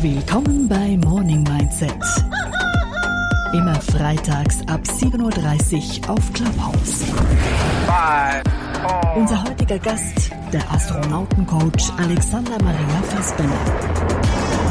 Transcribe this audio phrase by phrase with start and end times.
[0.00, 1.92] Willkommen bei Morning Mindset.
[3.52, 7.04] Immer freitags ab 7.30 Uhr auf Clubhouse.
[9.16, 14.63] Unser heutiger Gast, der Astronautencoach Alexander Maria Fassbender.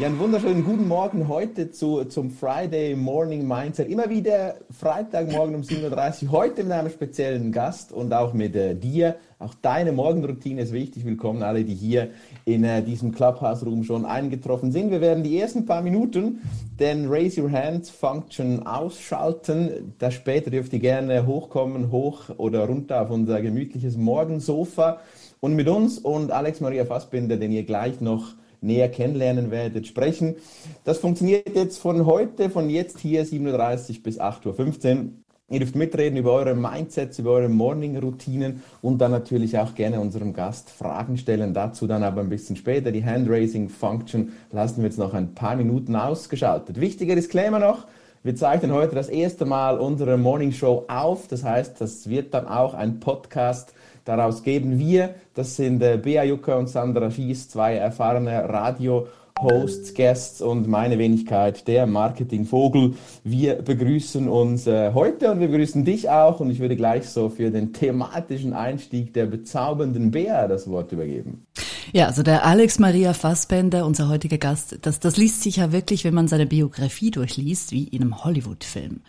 [0.00, 3.86] Ja, einen wunderschönen guten Morgen heute zu, zum Friday Morning Mindset.
[3.90, 6.30] Immer wieder Freitagmorgen um 7.30 Uhr.
[6.30, 9.16] Heute mit einem speziellen Gast und auch mit äh, dir.
[9.38, 11.04] Auch deine Morgenroutine ist wichtig.
[11.04, 12.12] Willkommen alle, die hier
[12.46, 14.90] in äh, diesem Clubhouse-Room schon eingetroffen sind.
[14.90, 16.40] Wir werden die ersten paar Minuten
[16.78, 19.92] den Raise Your Hands Function ausschalten.
[19.98, 25.00] Da später dürft ihr gerne hochkommen, hoch oder runter auf unser gemütliches Morgensofa.
[25.40, 30.36] Und mit uns und Alex Maria Fassbinder, den ihr gleich noch näher kennenlernen werdet, sprechen.
[30.84, 35.10] Das funktioniert jetzt von heute, von jetzt hier 7.30 Uhr bis 8.15 Uhr.
[35.52, 40.32] Ihr dürft mitreden über eure Mindsets, über eure Morning-Routinen und dann natürlich auch gerne unserem
[40.32, 41.54] Gast Fragen stellen.
[41.54, 42.92] Dazu dann aber ein bisschen später.
[42.92, 46.80] Die Handraising-Function lassen wir jetzt noch ein paar Minuten ausgeschaltet.
[46.80, 47.88] Wichtiger Disclaimer noch.
[48.22, 51.26] Wir zeichnen heute das erste Mal unsere Morning Show auf.
[51.26, 56.24] Das heißt, das wird dann auch ein Podcast Daraus geben wir, das sind äh, Bea
[56.24, 59.06] Jucker und Sandra Schies, zwei erfahrene Radio-
[59.42, 62.94] Hosts, Guests und meine Wenigkeit, der Marketingvogel.
[63.24, 67.30] Wir begrüßen uns äh, heute und wir begrüßen dich auch und ich würde gleich so
[67.30, 71.46] für den thematischen Einstieg der bezaubernden Bea das Wort übergeben.
[71.92, 76.04] Ja, also der Alex Maria Fassbender, unser heutiger Gast, das, das liest sich ja wirklich,
[76.04, 79.00] wenn man seine Biografie durchliest, wie in einem Hollywood-Film.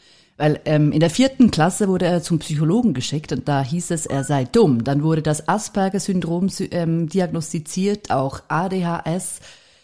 [0.42, 4.08] Weil ähm, in der vierten Klasse wurde er zum Psychologen geschickt und da hieß es,
[4.08, 4.84] er sei dumm.
[4.84, 9.40] Dann wurde das Asperger-Syndrom ähm, diagnostiziert, auch ADHS.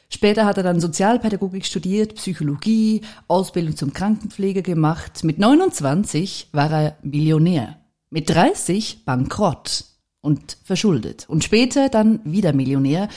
[0.10, 5.24] Später hat er dann Sozialpädagogik studiert, Psychologie, Ausbildung zum Krankenpfleger gemacht.
[5.24, 7.78] Mit 29 war er Millionär.
[8.10, 9.86] Mit 30 bankrott
[10.22, 11.30] und verschuldet.
[11.30, 13.10] Und später dann wieder Millionär.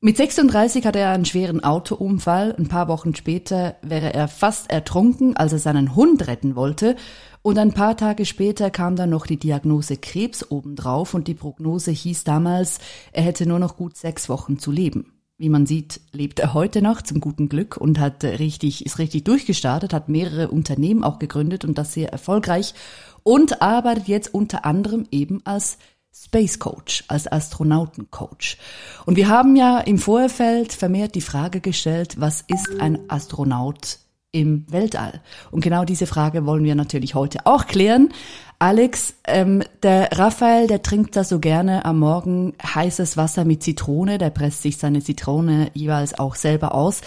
[0.00, 2.54] Mit 36 hatte er einen schweren Autounfall.
[2.56, 6.94] Ein paar Wochen später wäre er fast ertrunken, als er seinen Hund retten wollte.
[7.42, 11.90] Und ein paar Tage später kam dann noch die Diagnose Krebs obendrauf und die Prognose
[11.90, 12.78] hieß damals,
[13.10, 15.14] er hätte nur noch gut sechs Wochen zu leben.
[15.36, 19.24] Wie man sieht, lebt er heute noch zum guten Glück und hat richtig, ist richtig
[19.24, 22.72] durchgestartet, hat mehrere Unternehmen auch gegründet und das sehr erfolgreich
[23.24, 25.78] und arbeitet jetzt unter anderem eben als
[26.24, 28.56] Space Coach, als Astronautencoach.
[29.06, 33.98] Und wir haben ja im Vorfeld vermehrt die Frage gestellt, was ist ein Astronaut
[34.32, 35.22] im Weltall?
[35.52, 38.08] Und genau diese Frage wollen wir natürlich heute auch klären.
[38.58, 44.18] Alex, ähm, der Raphael, der trinkt da so gerne am Morgen heißes Wasser mit Zitrone,
[44.18, 47.00] der presst sich seine Zitrone jeweils auch selber aus.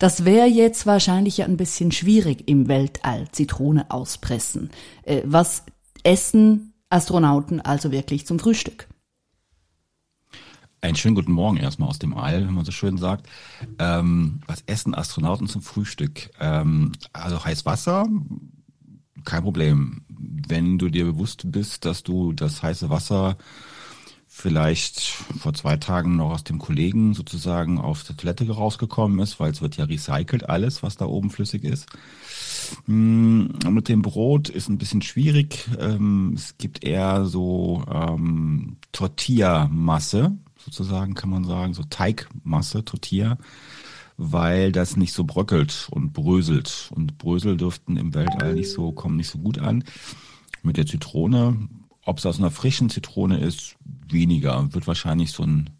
[0.00, 4.70] Das wäre jetzt wahrscheinlich ja ein bisschen schwierig im Weltall, Zitrone auspressen.
[5.04, 5.62] Äh, was
[6.02, 8.88] essen Astronauten also wirklich zum Frühstück.
[10.80, 13.28] Einen schönen guten Morgen erstmal aus dem All, wenn man so schön sagt.
[13.78, 16.30] Ähm, was essen Astronauten zum Frühstück?
[16.40, 18.08] Ähm, also heiß Wasser,
[19.24, 20.06] kein Problem.
[20.08, 23.36] Wenn du dir bewusst bist, dass du das heiße Wasser
[24.26, 29.50] vielleicht vor zwei Tagen noch aus dem Kollegen sozusagen auf der Toilette rausgekommen ist, weil
[29.50, 31.88] es wird ja recycelt alles, was da oben flüssig ist.
[32.86, 35.68] Mm, mit dem Brot ist ein bisschen schwierig.
[35.78, 43.38] Ähm, es gibt eher so ähm, Tortilla-Masse, sozusagen kann man sagen, so Teigmasse, Tortilla,
[44.16, 46.90] weil das nicht so bröckelt und bröselt.
[46.94, 49.84] Und Brösel dürften im Weltall nicht so, kommen nicht so gut an.
[50.62, 51.68] Mit der Zitrone,
[52.04, 53.76] ob es aus einer frischen Zitrone ist,
[54.08, 54.72] weniger.
[54.72, 55.70] Wird wahrscheinlich so ein,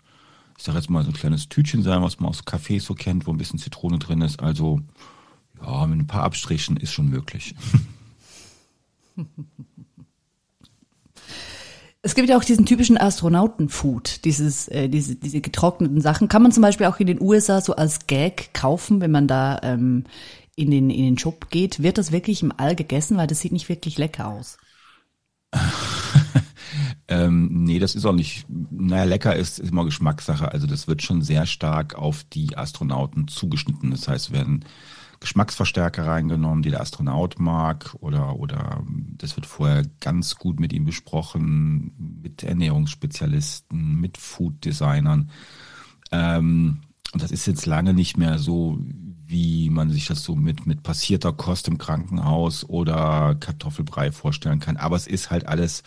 [0.58, 3.26] ich sag jetzt mal, so ein kleines Tütchen sein, was man aus Kaffee so kennt,
[3.26, 4.40] wo ein bisschen Zitrone drin ist.
[4.40, 4.80] Also
[5.66, 7.54] ja, mit ein paar Abstrichen ist schon möglich.
[12.02, 16.28] Es gibt ja auch diesen typischen Astronautenfood, dieses, äh, diese, diese getrockneten Sachen.
[16.28, 19.58] Kann man zum Beispiel auch in den USA so als Gag kaufen, wenn man da
[19.64, 20.04] ähm,
[20.54, 21.82] in, den, in den Shop geht.
[21.82, 23.16] Wird das wirklich im All gegessen?
[23.16, 24.56] Weil das sieht nicht wirklich lecker aus.
[27.08, 30.52] ähm, nee, das ist auch nicht, naja, lecker ist, ist immer Geschmackssache.
[30.52, 33.90] Also das wird schon sehr stark auf die Astronauten zugeschnitten.
[33.90, 34.64] Das heißt, werden
[35.20, 38.82] Geschmacksverstärker reingenommen, die der Astronaut mag oder, oder
[39.16, 45.30] das wird vorher ganz gut mit ihm besprochen, mit Ernährungsspezialisten, mit Food-Designern.
[46.12, 46.82] Ähm,
[47.12, 48.78] und das ist jetzt lange nicht mehr so,
[49.26, 54.76] wie man sich das so mit, mit passierter Kost im Krankenhaus oder Kartoffelbrei vorstellen kann.
[54.76, 55.82] Aber es ist halt alles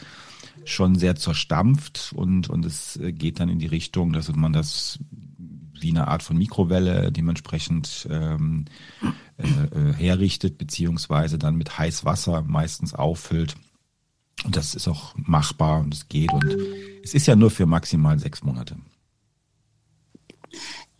[0.65, 4.99] schon sehr zerstampft und, und es geht dann in die Richtung, dass man das
[5.81, 8.65] wie eine Art von Mikrowelle dementsprechend ähm,
[9.37, 13.55] äh, äh herrichtet, beziehungsweise dann mit heißem Wasser meistens auffüllt.
[14.45, 16.31] Und das ist auch machbar und es geht.
[16.31, 16.45] Und
[17.03, 18.77] es ist ja nur für maximal sechs Monate.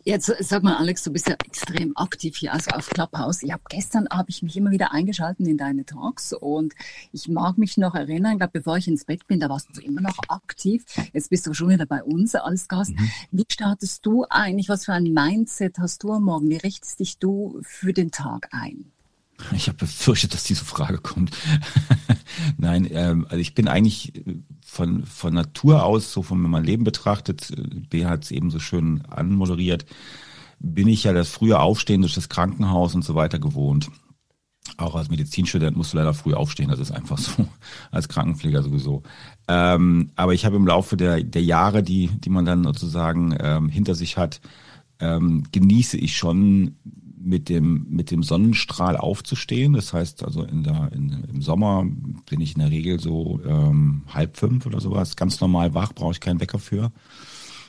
[0.02, 3.42] Jetzt sag mal, Alex, du bist ja extrem aktiv hier also auf Clubhouse.
[3.42, 6.74] Ich habe gestern habe ich mich immer wieder eingeschaltet in deine Talks und
[7.12, 10.00] ich mag mich noch erinnern, glaube bevor ich ins Bett bin, da warst du immer
[10.00, 10.86] noch aktiv.
[11.12, 12.92] Jetzt bist du schon wieder bei uns als Gast.
[12.92, 13.10] Mhm.
[13.30, 14.70] Wie startest du eigentlich?
[14.70, 16.48] Was für ein Mindset hast du am Morgen?
[16.48, 18.92] Wie richtest dich du für den Tag ein?
[19.54, 21.30] Ich habe befürchtet, dass diese Frage kommt.
[22.56, 24.12] Nein, ähm, also ich bin eigentlich
[24.64, 28.58] von, von Natur aus, so von wenn Leben betrachtet, äh, B hat es eben so
[28.58, 29.86] schön anmoderiert,
[30.58, 33.90] bin ich ja das frühe Aufstehen durch das Krankenhaus und so weiter gewohnt.
[34.76, 37.48] Auch als Medizinstudent musst du leider früh aufstehen, das ist einfach so,
[37.90, 39.02] als Krankenpfleger sowieso.
[39.48, 43.68] Ähm, aber ich habe im Laufe der, der Jahre, die, die man dann sozusagen ähm,
[43.68, 44.40] hinter sich hat,
[45.00, 46.76] ähm, genieße ich schon
[47.22, 49.74] mit dem, mit dem Sonnenstrahl aufzustehen.
[49.74, 51.86] Das heißt also in der, in, im Sommer
[52.28, 56.12] bin ich in der Regel so ähm, halb fünf oder sowas, ganz normal wach, brauche
[56.12, 56.92] ich keinen Wecker für.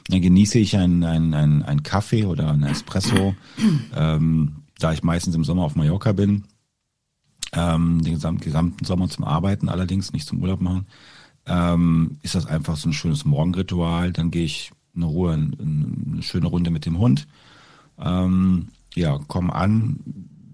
[0.07, 3.36] Dann genieße ich einen, einen, einen, einen Kaffee oder einen Espresso,
[3.95, 6.45] ähm, da ich meistens im Sommer auf Mallorca bin.
[7.53, 10.88] Ähm, den gesamten, gesamten Sommer zum Arbeiten allerdings, nicht zum Urlaub machen.
[11.45, 14.13] Ähm, ist das einfach so ein schönes Morgenritual.
[14.13, 17.27] Dann gehe ich eine Ruhe, eine schöne Runde mit dem Hund.
[18.00, 19.99] Ähm, ja, komme an.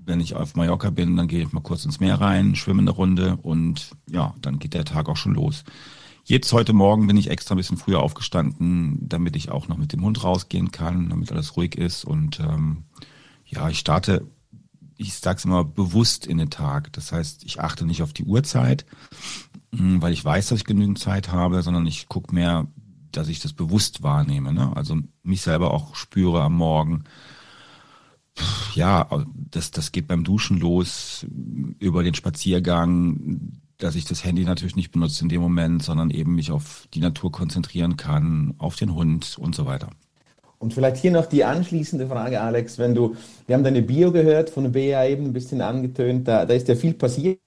[0.05, 2.91] Wenn ich auf Mallorca bin, dann gehe ich mal kurz ins Meer rein, schwimme eine
[2.91, 5.65] Runde und ja, dann geht der Tag auch schon los.
[6.23, 9.93] Jetzt heute Morgen bin ich extra ein bisschen früher aufgestanden, damit ich auch noch mit
[9.93, 12.03] dem Hund rausgehen kann, damit alles ruhig ist.
[12.03, 12.83] Und ähm,
[13.45, 14.27] ja, ich starte,
[14.97, 16.91] ich sag's immer, bewusst in den Tag.
[16.93, 18.85] Das heißt, ich achte nicht auf die Uhrzeit,
[19.73, 22.67] hm, weil ich weiß, dass ich genügend Zeit habe, sondern ich gucke mehr,
[23.11, 24.51] dass ich das bewusst wahrnehme.
[24.51, 24.75] Ne?
[24.75, 27.05] Also mich selber auch spüre am Morgen
[28.75, 29.07] ja,
[29.51, 31.25] das, das geht beim Duschen los,
[31.79, 36.35] über den Spaziergang, dass ich das Handy natürlich nicht benutze in dem Moment, sondern eben
[36.35, 39.89] mich auf die Natur konzentrieren kann, auf den Hund und so weiter.
[40.59, 44.49] Und vielleicht hier noch die anschließende Frage, Alex, wenn du, wir haben deine Bio gehört,
[44.49, 47.39] von BA eben ein bisschen angetönt, da, da ist ja viel passiert.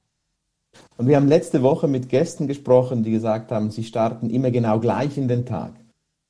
[0.96, 4.78] Und wir haben letzte Woche mit Gästen gesprochen, die gesagt haben, sie starten immer genau
[4.78, 5.79] gleich in den Tag.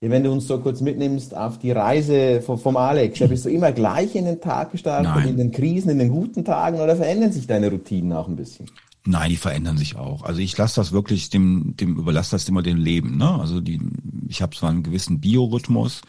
[0.02, 3.50] Wenn du uns so kurz mitnimmst auf die Reise vom, vom Alex, da bist du
[3.50, 7.32] immer gleich in den Tag gestartet, in den Krisen, in den guten Tagen oder verändern
[7.32, 8.66] sich deine Routinen auch ein bisschen?
[9.04, 10.22] Nein, die verändern sich auch.
[10.22, 13.18] Also ich lasse das wirklich dem, dem überlasse das immer dem Leben.
[13.18, 13.28] Ne?
[13.28, 13.78] Also die,
[14.26, 16.00] ich habe zwar einen gewissen Biorhythmus,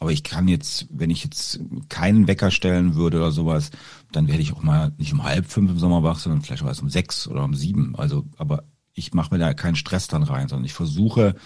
[0.00, 3.70] aber ich kann jetzt, wenn ich jetzt keinen Wecker stellen würde oder sowas,
[4.10, 6.68] dann werde ich auch mal nicht um halb fünf im Sommer wach, sondern vielleicht auch
[6.68, 7.94] erst um sechs oder um sieben.
[7.96, 11.36] Also, aber ich mache mir da keinen Stress dann rein, sondern ich versuche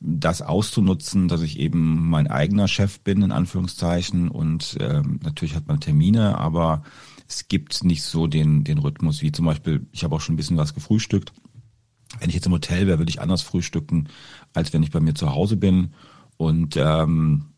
[0.00, 4.28] das auszunutzen, dass ich eben mein eigener Chef bin, in Anführungszeichen.
[4.28, 6.82] Und ähm, natürlich hat man Termine, aber
[7.28, 10.38] es gibt nicht so den, den Rhythmus, wie zum Beispiel, ich habe auch schon ein
[10.38, 11.32] bisschen was gefrühstückt.
[12.18, 14.08] Wenn ich jetzt im Hotel wäre, würde ich anders frühstücken,
[14.54, 15.92] als wenn ich bei mir zu Hause bin.
[16.38, 17.50] Und ähm,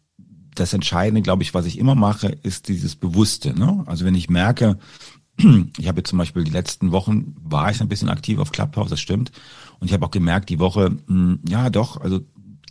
[0.55, 3.59] das Entscheidende, glaube ich, was ich immer mache, ist dieses Bewusste.
[3.59, 3.85] Ne?
[3.87, 4.79] Also wenn ich merke,
[5.79, 8.91] ich habe jetzt zum Beispiel die letzten Wochen war ich ein bisschen aktiv auf Clubhouse,
[8.91, 9.33] das stimmt.
[9.81, 12.21] Und ich habe auch gemerkt, die Woche, mh, hm, ja doch, also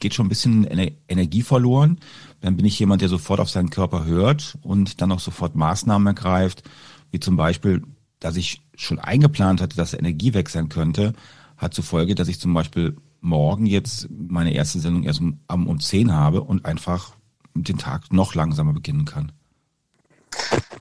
[0.01, 0.65] geht schon ein bisschen
[1.07, 1.99] Energie verloren.
[2.41, 6.07] Dann bin ich jemand, der sofort auf seinen Körper hört und dann auch sofort Maßnahmen
[6.07, 6.63] ergreift,
[7.11, 7.83] wie zum Beispiel,
[8.19, 11.13] dass ich schon eingeplant hatte, dass Energie weg sein könnte,
[11.55, 15.79] hat zur Folge, dass ich zum Beispiel morgen jetzt meine erste Sendung erst um, um
[15.79, 17.13] 10 habe und einfach
[17.53, 19.31] den Tag noch langsamer beginnen kann.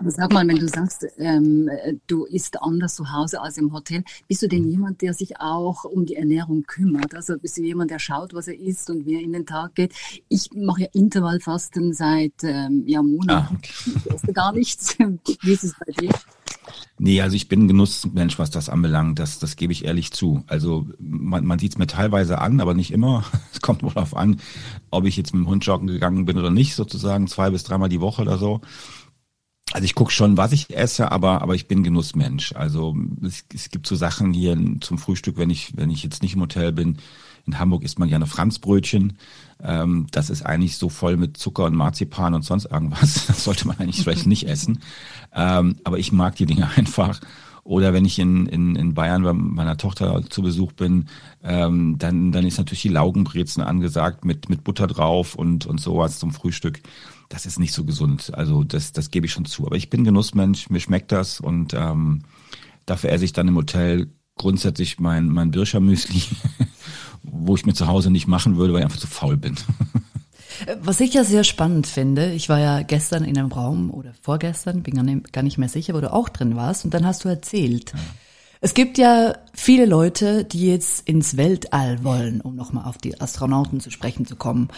[0.01, 1.69] Aber sag mal, wenn du sagst, ähm,
[2.07, 5.85] du isst anders zu Hause als im Hotel, bist du denn jemand, der sich auch
[5.85, 7.15] um die Ernährung kümmert?
[7.15, 9.75] Also bist du jemand, der schaut, was er isst und wie er in den Tag
[9.75, 9.93] geht?
[10.31, 13.57] Ich mache ja Intervallfasten seit ähm, ja, Monaten.
[13.57, 13.61] Ah.
[13.63, 14.97] Ich esse gar nichts.
[15.43, 16.13] wie ist es bei dir?
[16.99, 19.19] Nee, also ich bin ein Genussmensch, was das anbelangt.
[19.19, 20.45] Das, das gebe ich ehrlich zu.
[20.47, 23.25] Also man, man sieht es mir teilweise an, aber nicht immer.
[23.53, 24.41] Es kommt wohl darauf an,
[24.91, 27.91] ob ich jetzt mit dem Hund joggen gegangen bin oder nicht, sozusagen zwei bis dreimal
[27.91, 28.63] die Woche oder so.
[29.73, 32.53] Also ich gucke schon, was ich esse, aber aber ich bin Genussmensch.
[32.55, 36.35] Also es, es gibt so Sachen hier zum Frühstück, wenn ich wenn ich jetzt nicht
[36.35, 36.99] im Hotel bin.
[37.47, 39.17] In Hamburg isst man gerne Franzbrötchen.
[39.63, 43.27] Ähm, das ist eigentlich so voll mit Zucker und Marzipan und sonst irgendwas.
[43.29, 44.81] Das sollte man eigentlich vielleicht nicht essen.
[45.35, 47.21] Ähm, aber ich mag die Dinge einfach.
[47.63, 51.07] Oder wenn ich in, in, in Bayern bei meiner Tochter zu Besuch bin,
[51.43, 56.19] ähm, dann, dann ist natürlich die Laugenbrezen angesagt mit, mit Butter drauf und, und sowas
[56.19, 56.81] zum Frühstück
[57.31, 58.33] das ist nicht so gesund.
[58.35, 59.65] Also das, das gebe ich schon zu.
[59.65, 62.25] Aber ich bin Genussmensch, mir schmeckt das und ähm,
[62.87, 66.23] dafür esse ich dann im Hotel grundsätzlich mein, mein Birscher-Müsli,
[67.23, 69.55] wo ich mir zu Hause nicht machen würde, weil ich einfach zu faul bin.
[70.83, 74.83] Was ich ja sehr spannend finde, ich war ja gestern in einem Raum oder vorgestern,
[74.83, 77.93] bin gar nicht mehr sicher, wo du auch drin warst, und dann hast du erzählt,
[77.93, 78.01] ja.
[78.61, 83.81] es gibt ja viele Leute, die jetzt ins Weltall wollen, um nochmal auf die Astronauten
[83.81, 84.69] zu sprechen zu kommen.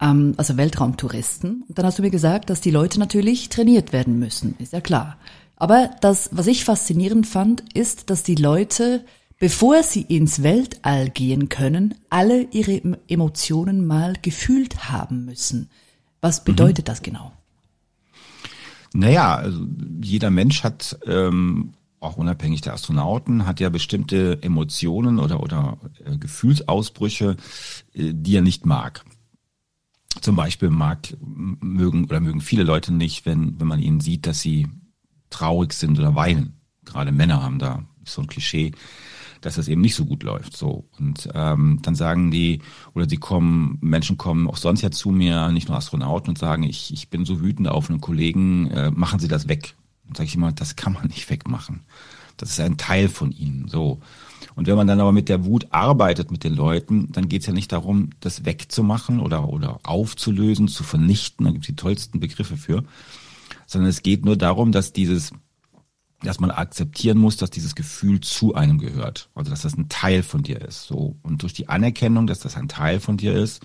[0.00, 1.64] ähm, also Weltraumtouristen.
[1.68, 4.80] Und dann hast du mir gesagt, dass die Leute natürlich trainiert werden müssen, ist ja
[4.80, 5.16] klar.
[5.56, 9.04] Aber das, was ich faszinierend fand, ist, dass die Leute,
[9.38, 15.70] bevor sie ins Weltall gehen können, alle ihre Emotionen mal gefühlt haben müssen.
[16.20, 16.90] Was bedeutet mhm.
[16.90, 17.32] das genau?
[18.94, 19.66] Naja, also
[20.00, 26.16] jeder Mensch hat ähm, auch unabhängig der Astronauten, hat ja bestimmte Emotionen oder, oder äh,
[26.16, 27.36] Gefühlsausbrüche,
[27.92, 29.04] äh, die er nicht mag.
[30.22, 34.40] Zum Beispiel mag, mögen oder mögen viele Leute nicht, wenn, wenn man ihnen sieht, dass
[34.40, 34.66] sie
[35.28, 36.54] traurig sind oder weinen.
[36.84, 38.72] Gerade Männer haben da so ein Klischee,
[39.46, 40.56] dass das eben nicht so gut läuft.
[40.56, 42.62] So und ähm, dann sagen die
[42.94, 46.64] oder sie kommen, Menschen kommen auch sonst ja zu mir, nicht nur Astronauten und sagen,
[46.64, 49.76] ich ich bin so wütend auf einen Kollegen, äh, machen Sie das weg.
[50.08, 51.84] Und sage ich immer, das kann man nicht wegmachen.
[52.36, 53.68] Das ist ein Teil von ihnen.
[53.68, 54.00] So.
[54.56, 57.46] Und wenn man dann aber mit der Wut arbeitet mit den Leuten, dann geht es
[57.46, 61.44] ja nicht darum, das wegzumachen oder, oder aufzulösen, zu vernichten.
[61.44, 62.82] Da gibt es die tollsten Begriffe für.
[63.68, 65.30] Sondern es geht nur darum, dass dieses,
[66.22, 69.28] dass man akzeptieren muss, dass dieses Gefühl zu einem gehört.
[69.34, 70.84] Also dass das ein Teil von dir ist.
[70.84, 71.16] So.
[71.22, 73.62] Und durch die Anerkennung, dass das ein Teil von dir ist,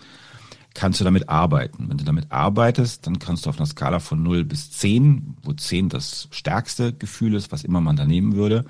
[0.74, 1.90] kannst du damit arbeiten.
[1.90, 5.54] Wenn du damit arbeitest, dann kannst du auf einer Skala von 0 bis 10, wo
[5.54, 8.66] 10 das stärkste Gefühl ist, was immer man da nehmen würde,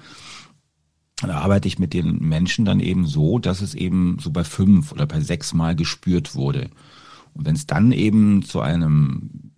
[1.27, 4.91] da arbeite ich mit den Menschen dann eben so, dass es eben so bei fünf
[4.91, 6.69] oder bei sechs Mal gespürt wurde.
[7.33, 9.51] Und wenn es dann eben zu einem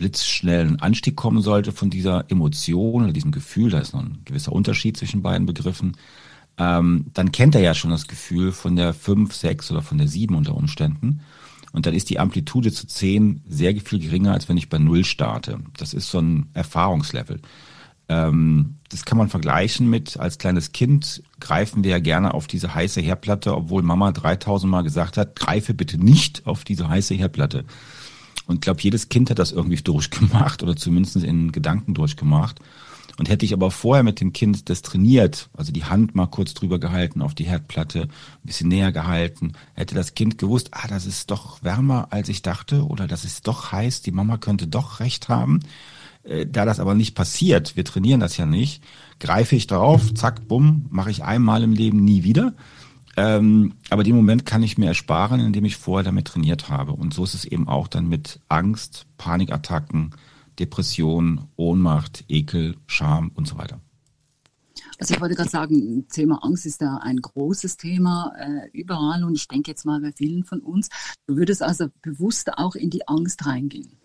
[0.00, 4.52] blitzschnellen Anstieg kommen sollte von dieser Emotion oder diesem Gefühl, da ist noch ein gewisser
[4.52, 5.96] Unterschied zwischen beiden Begriffen,
[6.56, 10.08] ähm, dann kennt er ja schon das Gefühl von der fünf, sechs oder von der
[10.08, 11.20] sieben unter Umständen.
[11.72, 15.04] Und dann ist die Amplitude zu 10 sehr viel geringer, als wenn ich bei Null
[15.04, 15.60] starte.
[15.76, 17.40] Das ist so ein Erfahrungslevel.
[18.08, 22.74] Ähm, das kann man vergleichen mit, als kleines Kind greifen wir ja gerne auf diese
[22.74, 27.66] heiße Herdplatte, obwohl Mama 3000 Mal gesagt hat, greife bitte nicht auf diese heiße Herdplatte.
[28.50, 32.58] Und ich glaube, jedes Kind hat das irgendwie durchgemacht oder zumindest in Gedanken durchgemacht.
[33.16, 36.54] Und hätte ich aber vorher mit dem Kind das trainiert, also die Hand mal kurz
[36.54, 38.10] drüber gehalten auf die Herdplatte, ein
[38.42, 42.86] bisschen näher gehalten, hätte das Kind gewusst, ah, das ist doch wärmer, als ich dachte,
[42.86, 45.60] oder das ist doch heiß, die Mama könnte doch recht haben.
[46.24, 48.82] Äh, da das aber nicht passiert, wir trainieren das ja nicht,
[49.20, 52.54] greife ich darauf, zack, bumm, mache ich einmal im Leben nie wieder.
[53.16, 56.92] Ähm, aber den Moment kann ich mir ersparen, indem ich vorher damit trainiert habe.
[56.92, 60.14] Und so ist es eben auch dann mit Angst, Panikattacken,
[60.58, 63.80] Depression, Ohnmacht, Ekel, Scham und so weiter.
[64.98, 69.34] Also ich wollte gerade sagen, Thema Angst ist da ein großes Thema äh, überall und
[69.34, 70.90] ich denke jetzt mal bei vielen von uns.
[71.26, 73.98] Du würdest also bewusst auch in die Angst reingehen.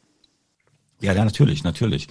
[1.01, 2.07] Ja, ja, natürlich, natürlich.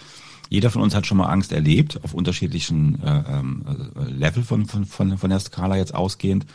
[0.54, 3.64] Jeder von uns hat schon mal Angst erlebt, auf unterschiedlichen äh, ähm,
[3.96, 6.46] äh, Level von, von, von, von der Skala jetzt ausgehend.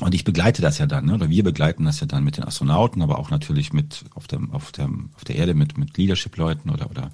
[0.00, 1.14] Und ich begleite das ja dann, ne?
[1.14, 4.40] oder wir begleiten das ja dann mit den Astronauten, aber auch natürlich mit auf der,
[4.50, 7.12] auf der, auf der Erde mit, mit Leadership-Leuten oder, oder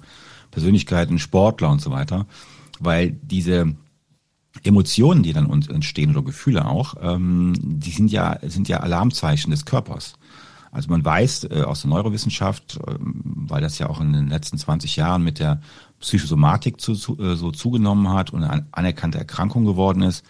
[0.49, 2.25] Persönlichkeiten, Sportler und so weiter.
[2.79, 3.75] Weil diese
[4.63, 9.65] Emotionen, die dann entstehen oder Gefühle auch, ähm, die sind ja, sind ja Alarmzeichen des
[9.65, 10.15] Körpers.
[10.71, 14.57] Also man weiß äh, aus der Neurowissenschaft, äh, weil das ja auch in den letzten
[14.57, 15.61] 20 Jahren mit der
[15.99, 20.23] Psychosomatik zu, zu, äh, so zugenommen hat und eine anerkannte Erkrankung geworden ist,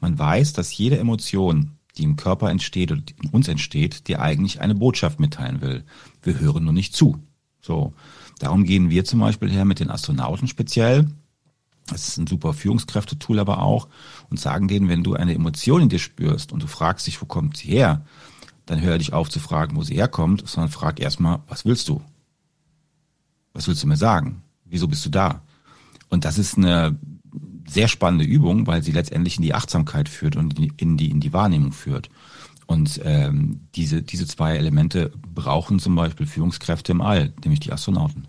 [0.00, 4.60] man weiß, dass jede Emotion, die im Körper entsteht oder in uns entsteht, dir eigentlich
[4.60, 5.84] eine Botschaft mitteilen will.
[6.22, 7.18] Wir hören nur nicht zu.
[7.60, 7.94] So.
[8.40, 11.08] Darum gehen wir zum Beispiel her mit den Astronauten speziell.
[11.86, 13.88] Das ist ein super Führungskräftetool aber auch
[14.30, 17.26] und sagen denen, wenn du eine Emotion in dir spürst und du fragst dich, wo
[17.26, 18.04] kommt sie her,
[18.72, 22.00] dann hör dich auf zu fragen, wo sie herkommt, sondern frag erstmal, was willst du?
[23.52, 24.42] Was willst du mir sagen?
[24.64, 25.42] Wieso bist du da?
[26.08, 26.98] Und das ist eine
[27.68, 31.32] sehr spannende Übung, weil sie letztendlich in die Achtsamkeit führt und in die, in die
[31.34, 32.08] Wahrnehmung führt.
[32.66, 38.28] Und ähm, diese, diese zwei Elemente brauchen zum Beispiel Führungskräfte im All, nämlich die Astronauten.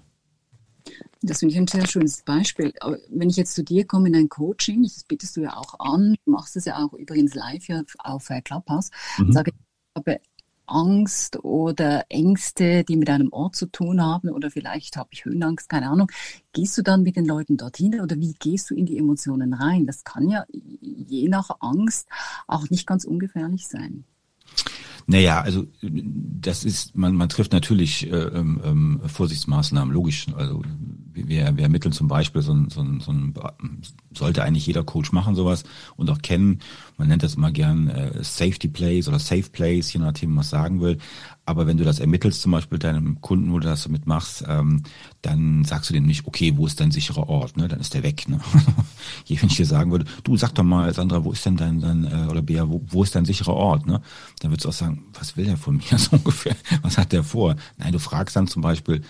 [1.22, 2.74] Das finde ich ein sehr schönes Beispiel.
[3.10, 6.16] wenn ich jetzt zu dir komme in ein Coaching, das bietest du ja auch an,
[6.26, 9.32] du machst es ja auch übrigens live hier auf äh, Clubhouse, mhm.
[9.32, 9.64] sage ich,
[9.96, 10.20] habe
[10.66, 15.70] Angst oder Ängste, die mit einem Ort zu tun haben oder vielleicht habe ich Höhenangst,
[15.70, 16.12] keine Ahnung.
[16.54, 19.86] Gehst du dann mit den Leuten dorthin oder wie gehst du in die Emotionen rein?
[19.86, 20.46] Das kann ja
[20.82, 22.08] je nach Angst
[22.48, 24.06] auch nicht ganz ungefährlich sein.
[25.06, 30.28] Naja, also das ist, man, man trifft natürlich äh, ähm, ähm Vorsichtsmaßnahmen, logisch.
[30.36, 30.62] Also
[31.14, 33.34] wir, wir ermitteln zum Beispiel so ein, so, ein, so ein,
[34.14, 35.64] sollte eigentlich jeder Coach machen sowas
[35.96, 36.60] und auch kennen.
[36.98, 40.82] Man nennt das immer gern äh, Safety Plays oder Safe Plays, je nachdem, was sagen
[40.82, 40.98] will.
[41.46, 44.84] Aber wenn du das ermittelst, zum Beispiel deinem Kunden, wo du das damit machst, ähm,
[45.22, 47.58] dann sagst du dem nicht, okay, wo ist dein sicherer Ort?
[47.58, 47.68] Ne?
[47.68, 48.30] Dann ist der weg.
[48.30, 48.40] Ne?
[49.26, 51.82] Je, wenn ich dir sagen würde, du sag doch mal, Sandra, wo ist denn dein,
[51.82, 53.86] dein äh, oder Bea, wo, wo ist dein sicherer Ort?
[53.88, 54.02] Ne?
[54.40, 56.56] Dann würdest du auch sagen, was will der von mir so ungefähr?
[56.82, 57.56] Was hat der vor?
[57.78, 59.04] Nein, du fragst dann zum Beispiel,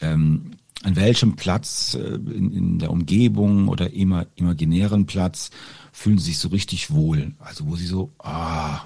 [0.00, 0.52] ähm,
[0.84, 5.50] an welchem Platz äh, in, in der Umgebung oder immer imaginären Platz
[5.92, 7.32] fühlen sie sich so richtig wohl.
[7.40, 8.82] Also wo sie so, ah,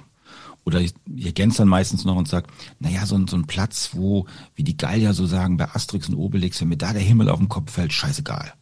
[0.64, 0.92] oder ihr
[1.26, 4.76] ergänzt dann meistens noch und sagt, naja, so, ein so ein Platz, wo, wie die
[4.76, 7.72] Gallier so sagen, bei Asterix und Obelix, wenn mir da der Himmel auf den Kopf
[7.72, 8.52] fällt, scheißegal.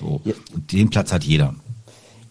[0.00, 0.20] So.
[0.24, 0.34] Ja.
[0.52, 1.54] Und den Platz hat jeder.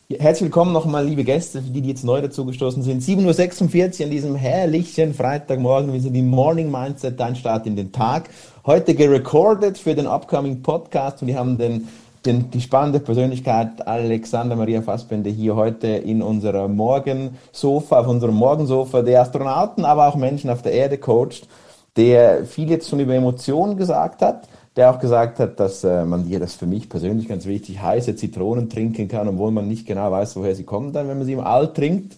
[0.10, 3.04] Herzlich willkommen nochmal, liebe Gäste, für die, die jetzt neu dazugestoßen sind.
[3.04, 5.92] 7.46 Uhr an diesem herrlichen Freitagmorgen.
[5.92, 8.30] Wir sind im Morning Mindset, dein Start in den Tag.
[8.66, 11.90] Heute gerecorded für den upcoming Podcast und wir haben den,
[12.26, 19.02] den, die spannende Persönlichkeit Alexander Maria Fassbender hier heute in unserer Morgensofa, auf unserem Morgensofa,
[19.02, 21.50] der Astronauten, aber auch Menschen auf der Erde coacht,
[21.98, 24.48] der viel jetzt schon über Emotionen gesagt hat
[24.78, 28.16] der auch gesagt hat, dass äh, man hier, das für mich persönlich ganz wichtig, heiße
[28.16, 31.34] Zitronen trinken kann, obwohl man nicht genau weiß, woher sie kommen, dann, wenn man sie
[31.34, 32.16] im All trinkt.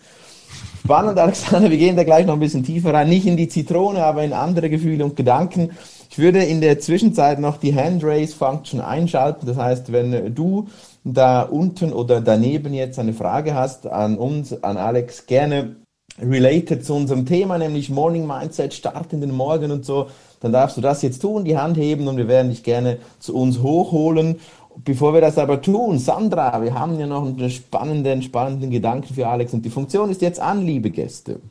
[0.83, 4.03] Spannend, Alexander, wir gehen da gleich noch ein bisschen tiefer rein, nicht in die Zitrone,
[4.03, 5.71] aber in andere Gefühle und Gedanken.
[6.09, 9.45] Ich würde in der Zwischenzeit noch die Handraise-Function einschalten.
[9.45, 10.67] Das heißt, wenn du
[11.03, 15.75] da unten oder daneben jetzt eine Frage hast an uns, an Alex, gerne
[16.21, 20.07] related zu unserem Thema, nämlich Morning Mindset, Start in den Morgen und so,
[20.39, 23.35] dann darfst du das jetzt tun, die Hand heben und wir werden dich gerne zu
[23.35, 24.39] uns hochholen.
[24.85, 29.27] Bevor wir das aber tun, Sandra, wir haben ja noch einen spannenden, spannenden Gedanken für
[29.27, 31.41] Alex und die Funktion ist jetzt an, liebe Gäste.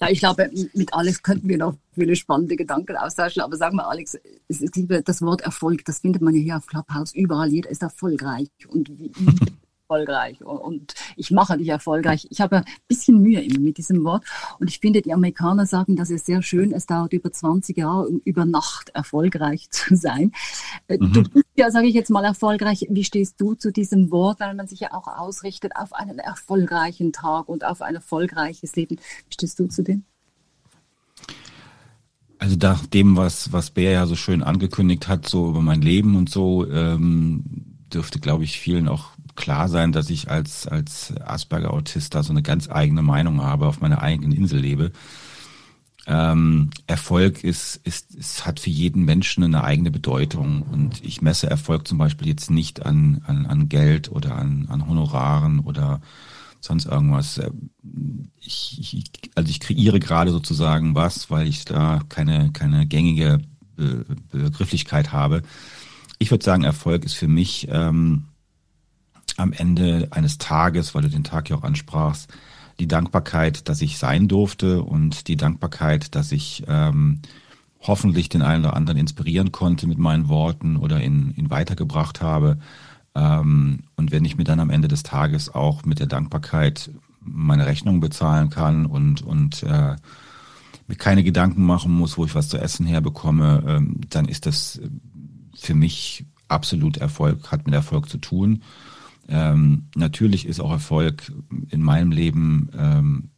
[0.00, 3.42] Ja, ich glaube, mit Alex könnten wir noch viele spannende Gedanken austauschen.
[3.42, 7.48] Aber sag mal, Alex, das Wort Erfolg, das findet man ja hier auf Clubhouse überall.
[7.48, 8.48] Jeder ist erfolgreich.
[8.68, 9.12] Und wie,
[9.90, 12.26] erfolgreich und ich mache dich erfolgreich.
[12.30, 14.24] Ich habe ein bisschen Mühe mit diesem Wort
[14.58, 18.06] und ich finde, die Amerikaner sagen, dass es sehr schön, es dauert über 20 Jahre,
[18.06, 20.32] um über Nacht erfolgreich zu sein.
[20.88, 21.12] Äh, mhm.
[21.12, 22.86] Du bist ja, sage ich jetzt mal, erfolgreich.
[22.88, 27.12] Wie stehst du zu diesem Wort, weil man sich ja auch ausrichtet auf einen erfolgreichen
[27.12, 28.96] Tag und auf ein erfolgreiches Leben?
[28.96, 30.04] Wie stehst du zu dem?
[32.38, 36.16] Also nach dem, was, was Bär ja so schön angekündigt hat, so über mein Leben
[36.16, 42.14] und so, ähm, dürfte, glaube ich, vielen auch klar sein, dass ich als, als Asperger-Autist
[42.14, 44.92] da so eine ganz eigene Meinung habe, auf meiner eigenen Insel lebe.
[46.06, 50.62] Ähm, Erfolg ist, ist, ist, hat für jeden Menschen eine eigene Bedeutung.
[50.62, 54.88] Und ich messe Erfolg zum Beispiel jetzt nicht an, an, an Geld oder an, an
[54.88, 56.00] Honoraren oder
[56.60, 57.40] sonst irgendwas.
[58.40, 63.40] Ich, ich, also ich kreiere gerade sozusagen was, weil ich da keine, keine gängige
[64.30, 65.42] Begrifflichkeit habe.
[66.18, 68.26] Ich würde sagen, Erfolg ist für mich ähm,
[69.40, 72.32] am Ende eines Tages, weil du den Tag ja auch ansprachst,
[72.78, 77.20] die Dankbarkeit, dass ich sein durfte und die Dankbarkeit, dass ich ähm,
[77.80, 82.58] hoffentlich den einen oder anderen inspirieren konnte mit meinen Worten oder ihn, ihn weitergebracht habe.
[83.14, 87.66] Ähm, und wenn ich mir dann am Ende des Tages auch mit der Dankbarkeit meine
[87.66, 89.96] Rechnung bezahlen kann und, und äh,
[90.86, 94.80] mir keine Gedanken machen muss, wo ich was zu essen herbekomme, ähm, dann ist das
[95.54, 98.62] für mich absolut Erfolg, hat mit Erfolg zu tun.
[99.28, 101.32] Ähm, natürlich ist auch Erfolg
[101.68, 103.30] in meinem Leben ähm,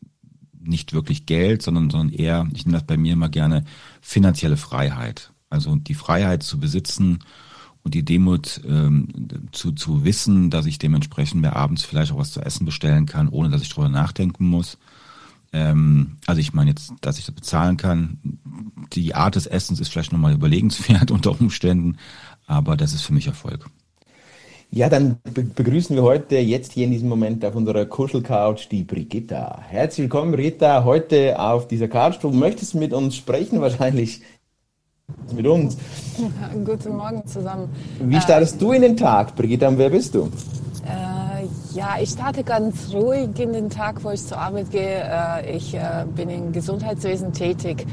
[0.64, 3.64] nicht wirklich Geld, sondern, sondern eher, ich nenne das bei mir immer gerne,
[4.00, 5.32] finanzielle Freiheit.
[5.50, 7.18] Also die Freiheit zu besitzen
[7.82, 9.08] und die Demut ähm,
[9.52, 13.28] zu, zu wissen, dass ich dementsprechend mir abends vielleicht auch was zu essen bestellen kann,
[13.28, 14.78] ohne dass ich darüber nachdenken muss.
[15.52, 18.18] Ähm, also ich meine jetzt, dass ich das bezahlen kann.
[18.92, 21.96] Die Art des Essens ist vielleicht nochmal überlegenswert unter Umständen,
[22.46, 23.68] aber das ist für mich Erfolg.
[24.74, 29.60] Ja, dann begrüßen wir heute jetzt hier in diesem Moment auf unserer Kuschelcouch die Brigitta.
[29.68, 32.16] Herzlich willkommen, Brigitta, heute auf dieser Couch.
[32.22, 34.22] Du möchtest mit uns sprechen, wahrscheinlich
[35.30, 35.76] mit uns.
[36.64, 37.68] Guten Morgen zusammen.
[38.00, 40.30] Wie startest äh, du in den Tag, Brigitta, und wer bist du?
[40.86, 45.02] Äh, ja, ich starte ganz ruhig in den Tag, wo ich zur Arbeit gehe.
[45.04, 47.86] Äh, ich äh, bin im Gesundheitswesen tätig.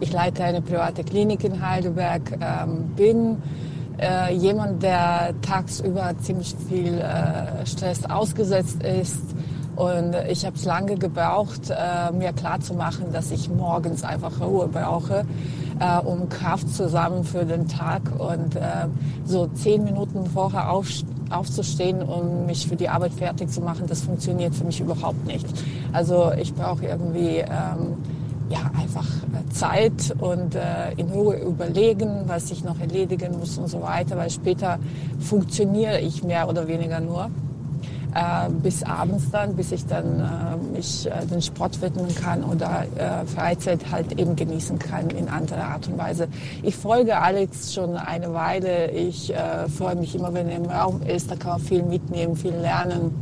[0.00, 3.36] Ich leite eine private Klinik in Heidelberg, ähm, bin
[4.00, 9.20] äh, jemand, der tagsüber ziemlich viel äh, Stress ausgesetzt ist.
[9.74, 15.24] Und ich habe es lange gebraucht, äh, mir klarzumachen, dass ich morgens einfach Ruhe brauche,
[15.80, 18.02] äh, um Kraft zu sammeln für den Tag.
[18.18, 18.88] Und äh,
[19.24, 20.88] so zehn Minuten vorher auf,
[21.30, 25.46] aufzustehen, um mich für die Arbeit fertig zu machen, das funktioniert für mich überhaupt nicht.
[25.92, 27.96] Also ich brauche irgendwie ähm,
[28.52, 33.68] ja, einfach äh, Zeit und äh, in Ruhe überlegen, was ich noch erledigen muss und
[33.68, 34.78] so weiter, weil später
[35.20, 37.30] funktioniere ich mehr oder weniger nur
[38.14, 42.84] äh, bis abends dann, bis ich dann äh, mich äh, den Sport widmen kann oder
[42.96, 46.28] äh, Freizeit halt eben genießen kann in anderer Art und Weise.
[46.62, 48.90] Ich folge Alex schon eine Weile.
[48.90, 51.30] Ich äh, freue mich immer, wenn er im Raum ist.
[51.30, 53.14] Da kann man viel mitnehmen, viel lernen.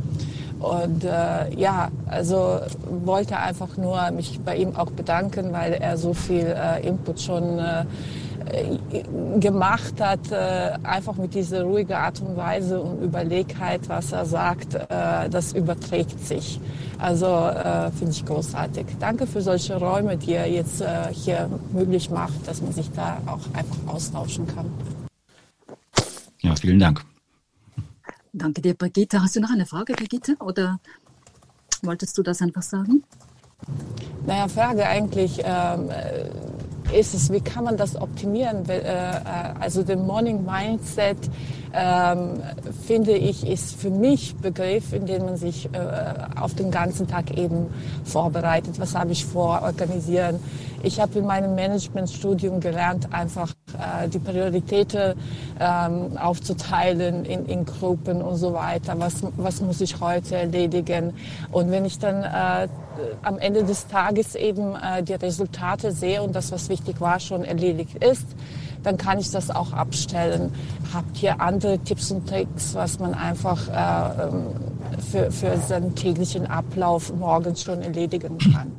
[0.61, 2.59] Und äh, ja, also
[3.03, 7.57] wollte einfach nur mich bei ihm auch bedanken, weil er so viel äh, Input schon
[7.57, 7.85] äh,
[9.39, 14.75] gemacht hat, äh, einfach mit dieser ruhigen Art und Weise und Überlegtheit, was er sagt,
[14.75, 16.59] äh, das überträgt sich.
[16.99, 18.85] Also äh, finde ich großartig.
[18.99, 23.39] Danke für solche Räume, die er jetzt hier möglich macht, dass man sich da auch
[23.57, 24.65] einfach austauschen kann.
[26.41, 27.03] Ja, vielen Dank.
[28.33, 29.21] Danke dir, Brigitte.
[29.21, 30.35] Hast du noch eine Frage, Brigitte?
[30.39, 30.79] Oder
[31.81, 33.03] wolltest du das einfach sagen?
[34.25, 35.41] Naja, Frage eigentlich.
[35.43, 35.89] Ähm,
[36.93, 38.67] ist es, wie kann man das optimieren?
[38.69, 38.83] Äh,
[39.59, 41.17] also den Morning Mindset
[41.73, 42.41] ähm,
[42.85, 47.37] finde ich, ist für mich Begriff, in dem man sich äh, auf den ganzen Tag
[47.37, 47.67] eben
[48.03, 48.79] vorbereitet.
[48.79, 50.39] Was habe ich vor, organisieren?
[50.83, 53.60] Ich habe in meinem Managementstudium gelernt, einfach äh,
[54.13, 55.15] die Prioritäten
[55.59, 58.95] ähm, aufzuteilen in, in Gruppen und so weiter.
[58.97, 61.13] Was, was muss ich heute erledigen?
[61.51, 62.67] Und wenn ich dann äh,
[63.21, 67.43] am Ende des Tages eben äh, die Resultate sehe und das, was wichtig war, schon
[67.43, 68.27] erledigt ist,
[68.83, 70.53] dann kann ich das auch abstellen.
[70.93, 74.47] Habt ihr andere Tipps und Tricks, was man einfach äh, ähm,
[75.11, 78.71] für, für seinen täglichen Ablauf morgens schon erledigen kann?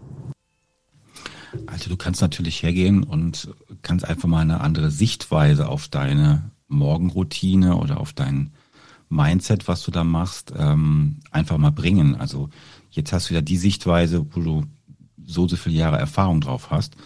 [1.66, 3.48] Also du kannst natürlich hergehen und
[3.82, 8.52] kannst einfach mal eine andere Sichtweise auf deine Morgenroutine oder auf dein
[9.08, 12.16] Mindset, was du da machst, ähm, einfach mal bringen.
[12.16, 12.48] Also
[12.90, 14.64] jetzt hast du ja die Sichtweise, wo du
[15.24, 16.96] so so viele Jahre Erfahrung drauf hast.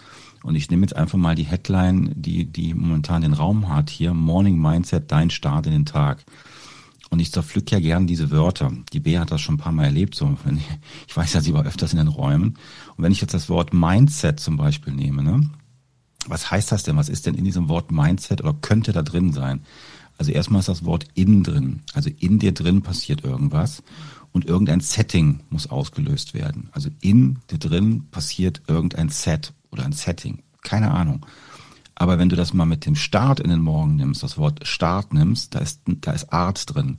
[0.42, 4.14] Und ich nehme jetzt einfach mal die Headline, die, die momentan den Raum hat hier,
[4.14, 6.24] Morning Mindset, dein Start in den Tag.
[7.11, 8.72] Und ich zerpflück ja gern diese Wörter.
[8.92, 10.14] Die B hat das schon ein paar Mal erlebt.
[10.14, 10.37] So,
[11.09, 12.59] ich weiß ja, sie war öfters in den Räumen.
[12.96, 15.50] Und wenn ich jetzt das Wort Mindset zum Beispiel nehme, ne,
[16.28, 16.96] was heißt das denn?
[16.96, 19.61] Was ist denn in diesem Wort Mindset oder könnte da drin sein?
[20.18, 21.82] Also erstmal ist das Wort in drin.
[21.92, 23.82] Also in dir drin passiert irgendwas
[24.32, 26.68] und irgendein Setting muss ausgelöst werden.
[26.72, 30.42] Also in dir drin passiert irgendein Set oder ein Setting.
[30.62, 31.24] Keine Ahnung.
[31.94, 35.12] Aber wenn du das mal mit dem Start in den Morgen nimmst, das Wort Start
[35.14, 36.98] nimmst, da ist, da ist Art drin.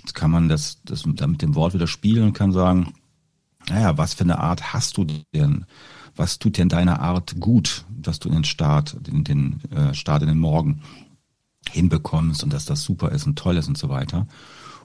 [0.00, 2.92] Jetzt kann man das, das mit dem Wort wieder spielen und kann sagen,
[3.68, 5.66] naja, was für eine Art hast du denn?
[6.16, 10.28] Was tut denn deiner Art gut, dass du den Start, den, den äh, Start in
[10.28, 10.82] den Morgen
[11.70, 14.26] hinbekommst und dass das super ist und toll ist und so weiter.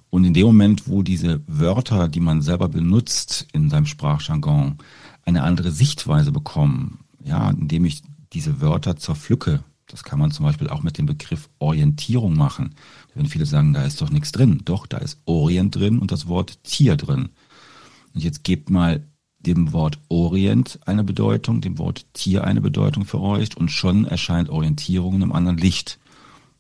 [0.09, 4.77] Und in dem Moment, wo diese Wörter, die man selber benutzt in seinem Sprachjargon,
[5.25, 8.01] eine andere Sichtweise bekommen, ja, indem ich
[8.33, 9.63] diese Wörter zerpflücke.
[9.85, 12.75] Das kann man zum Beispiel auch mit dem Begriff Orientierung machen.
[13.13, 14.61] Wenn viele sagen, da ist doch nichts drin.
[14.65, 17.29] Doch, da ist Orient drin und das Wort Tier drin.
[18.13, 19.03] Und jetzt gebt mal
[19.39, 24.49] dem Wort Orient eine Bedeutung, dem Wort Tier eine Bedeutung für euch und schon erscheint
[24.49, 25.99] Orientierung in einem anderen Licht.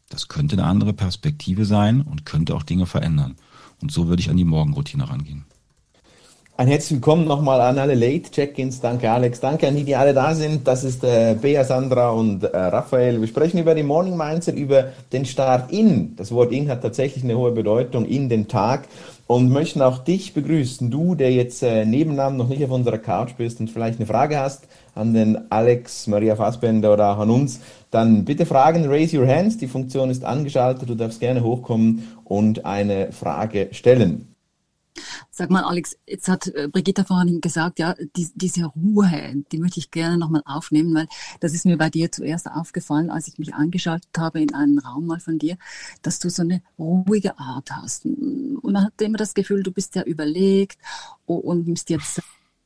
[0.09, 3.35] Das könnte eine andere Perspektive sein und könnte auch Dinge verändern.
[3.81, 5.45] Und so würde ich an die Morgenroutine rangehen.
[6.59, 8.81] Ein herzlich willkommen nochmal an alle Late-Check-ins.
[8.81, 10.67] Danke Alex, danke an die, die alle da sind.
[10.67, 13.21] Das ist äh, Bea, Sandra und äh, Raphael.
[13.21, 16.17] Wir sprechen über den Morning Mindset, über den Start in.
[16.17, 18.89] Das Wort in hat tatsächlich eine hohe Bedeutung in den Tag
[19.29, 20.89] und möchten auch dich begrüßen.
[20.89, 24.39] Du, der jetzt äh, nebenan noch nicht auf unserer Couch bist und vielleicht eine Frage
[24.39, 27.61] hast an den Alex, Maria Fassbender oder auch an uns,
[27.91, 29.57] dann bitte Fragen, raise your hands.
[29.57, 30.89] Die Funktion ist angeschaltet.
[30.89, 34.33] Du darfst gerne hochkommen und eine Frage stellen.
[35.31, 39.79] Sag mal, Alex, jetzt hat äh, Brigitte vorhin gesagt, ja, die, diese Ruhe, die möchte
[39.79, 41.07] ich gerne nochmal aufnehmen, weil
[41.39, 45.05] das ist mir bei dir zuerst aufgefallen, als ich mich eingeschaltet habe in einen Raum
[45.05, 45.57] mal von dir,
[46.01, 48.05] dass du so eine ruhige Art hast.
[48.05, 50.79] Und man hat immer das Gefühl, du bist ja überlegt
[51.25, 52.21] und bist jetzt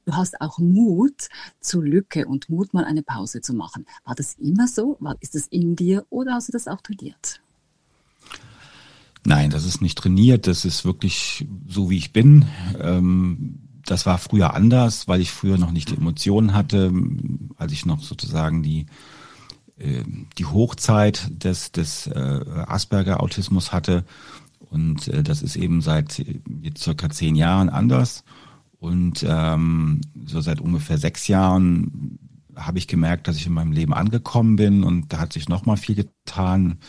[0.06, 1.30] Du hast auch Mut
[1.62, 3.86] zur Lücke und Mut, mal eine Pause zu machen.
[4.04, 4.98] War das immer so?
[5.00, 7.42] War, ist das in dir oder hast du das auch trainiert?
[9.26, 12.46] Nein, das ist nicht trainiert, das ist wirklich so, wie ich bin.
[12.80, 16.92] Ähm, das war früher anders, weil ich früher noch nicht die Emotionen hatte,
[17.58, 18.86] als ich noch sozusagen die,
[19.78, 20.04] äh,
[20.38, 24.06] die Hochzeit des, des äh, Asperger-Autismus hatte.
[24.70, 26.24] Und äh, das ist eben seit
[26.62, 28.24] jetzt circa zehn Jahren anders.
[28.80, 32.20] Und ähm, so seit ungefähr sechs Jahren
[32.56, 35.78] habe ich gemerkt, dass ich in meinem Leben angekommen bin und da hat sich nochmal
[35.78, 36.80] viel getan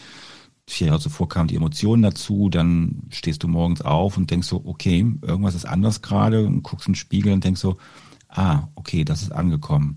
[0.66, 4.62] vier Jahre zuvor kamen die Emotionen dazu, dann stehst du morgens auf und denkst so,
[4.64, 7.76] okay, irgendwas ist anders gerade und guckst in den Spiegel und denkst so,
[8.28, 9.96] ah, okay, das ist angekommen.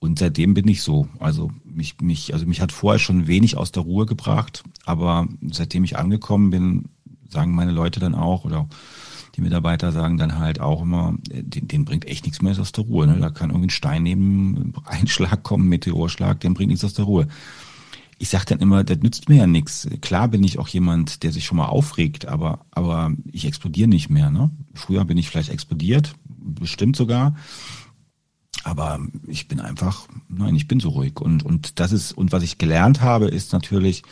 [0.00, 1.08] Und seitdem bin ich so.
[1.18, 5.82] Also mich, mich, also mich hat vorher schon wenig aus der Ruhe gebracht, aber seitdem
[5.82, 6.84] ich angekommen bin,
[7.28, 8.68] sagen meine Leute dann auch oder
[9.36, 12.84] die Mitarbeiter sagen dann halt auch immer, den, den bringt echt nichts mehr aus der
[12.84, 13.06] Ruhe.
[13.06, 13.18] Ne?
[13.20, 17.28] Da kann irgendwie ein Stein neben Einschlag kommen, Meteorschlag, den bringt nichts aus der Ruhe.
[18.18, 19.88] Ich sage dann immer, das nützt mir ja nichts.
[20.00, 24.10] Klar bin ich auch jemand, der sich schon mal aufregt, aber, aber ich explodiere nicht
[24.10, 24.30] mehr.
[24.30, 24.50] Ne?
[24.74, 27.36] Früher bin ich vielleicht explodiert, bestimmt sogar.
[28.64, 31.20] Aber ich bin einfach, nein, ich bin so ruhig.
[31.20, 34.02] Und, und das ist, und was ich gelernt habe, ist natürlich,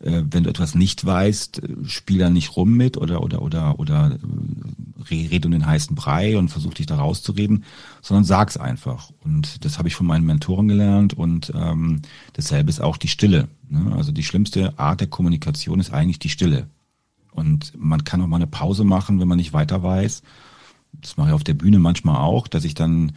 [0.00, 4.18] wenn du etwas nicht weißt, äh, spiel da nicht rum mit oder oder oder oder
[5.10, 7.64] äh, red um den heißen Brei und versuch dich da rauszureden,
[8.02, 9.10] sondern sag's einfach.
[9.24, 12.02] Und das habe ich von meinen Mentoren gelernt und ähm,
[12.34, 13.48] dasselbe ist auch die Stille.
[13.68, 13.94] Ne?
[13.96, 16.68] Also die schlimmste Art der Kommunikation ist eigentlich die Stille.
[17.30, 20.22] Und man kann auch mal eine Pause machen, wenn man nicht weiter weiß.
[20.92, 23.12] Das mache ich auf der Bühne manchmal auch, dass ich dann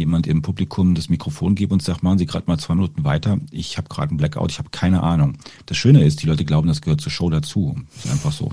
[0.00, 3.38] jemand im Publikum das Mikrofon gebe und sagt, machen Sie gerade mal zwei Minuten weiter.
[3.52, 5.36] Ich habe gerade einen Blackout, ich habe keine Ahnung.
[5.66, 7.76] Das Schöne ist, die Leute glauben, das gehört zur Show dazu.
[7.96, 8.50] Ist einfach so.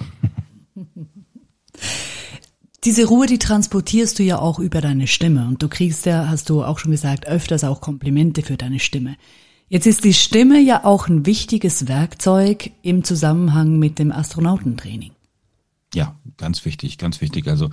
[2.84, 6.50] Diese Ruhe, die transportierst du ja auch über deine Stimme und du kriegst ja, hast
[6.50, 9.16] du auch schon gesagt, öfters auch Komplimente für deine Stimme.
[9.68, 15.12] Jetzt ist die Stimme ja auch ein wichtiges Werkzeug im Zusammenhang mit dem Astronautentraining.
[15.94, 17.48] Ja, ganz wichtig, ganz wichtig.
[17.48, 17.70] Also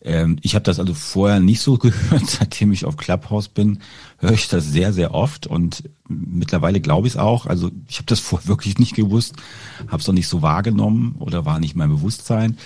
[0.00, 3.80] ähm, ich habe das also vorher nicht so gehört, seitdem ich auf Clubhouse bin,
[4.18, 7.46] höre ich das sehr, sehr oft und mittlerweile glaube ich es auch.
[7.46, 9.34] Also ich habe das vorher wirklich nicht gewusst,
[9.88, 12.56] habe es auch nicht so wahrgenommen oder war nicht mein Bewusstsein.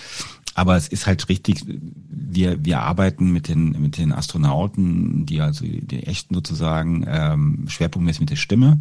[0.55, 5.65] Aber es ist halt richtig, wir, wir arbeiten mit den, mit den Astronauten, die also
[5.65, 8.81] die echten sozusagen ähm, schwerpunktmäßig mit der Stimme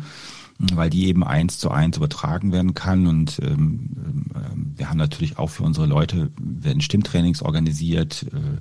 [0.59, 3.07] weil die eben eins zu eins übertragen werden kann.
[3.07, 3.89] Und ähm,
[4.35, 8.59] ähm, wir haben natürlich auch für unsere Leute, werden Stimmtrainings organisiert, äh,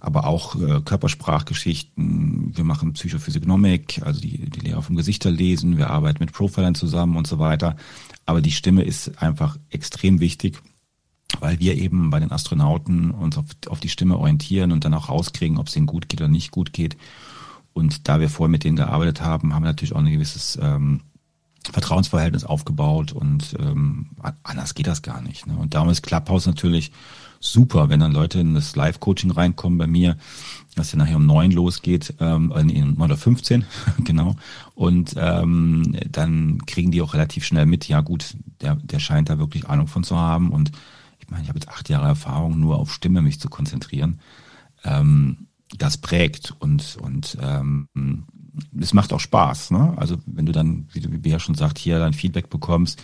[0.00, 2.56] aber auch äh, Körpersprachgeschichten.
[2.56, 5.76] Wir machen Psychophysiognomik, also die, die Lehrer vom Gesichterlesen.
[5.76, 7.76] Wir arbeiten mit Profilern zusammen und so weiter.
[8.24, 10.60] Aber die Stimme ist einfach extrem wichtig
[11.38, 15.08] weil wir eben bei den Astronauten uns auf, auf die Stimme orientieren und dann auch
[15.08, 16.96] rauskriegen, ob es ihnen gut geht oder nicht gut geht.
[17.72, 21.02] Und da wir vorher mit denen gearbeitet haben, haben wir natürlich auch ein gewisses ähm,
[21.70, 24.10] Vertrauensverhältnis aufgebaut und ähm,
[24.42, 25.46] anders geht das gar nicht.
[25.46, 25.56] Ne?
[25.56, 26.90] Und darum ist Clubhouse natürlich
[27.40, 30.16] super, wenn dann Leute in das Live-Coaching reinkommen bei mir,
[30.76, 33.64] das ja nachher um neun losgeht, ähm, äh, nee, oder 15,
[34.04, 34.36] genau.
[34.74, 39.38] Und ähm, dann kriegen die auch relativ schnell mit, ja gut, der, der scheint da
[39.38, 40.52] wirklich Ahnung von zu haben.
[40.52, 40.72] Und
[41.18, 44.20] ich meine, ich habe jetzt acht Jahre Erfahrung, nur auf Stimme mich zu konzentrieren.
[44.84, 47.86] Ähm, das prägt und, und ähm,
[48.78, 49.70] es macht auch Spaß.
[49.70, 49.94] Ne?
[49.96, 53.02] Also wenn du dann, wie du wie Bea schon sagt, hier dein Feedback bekommst,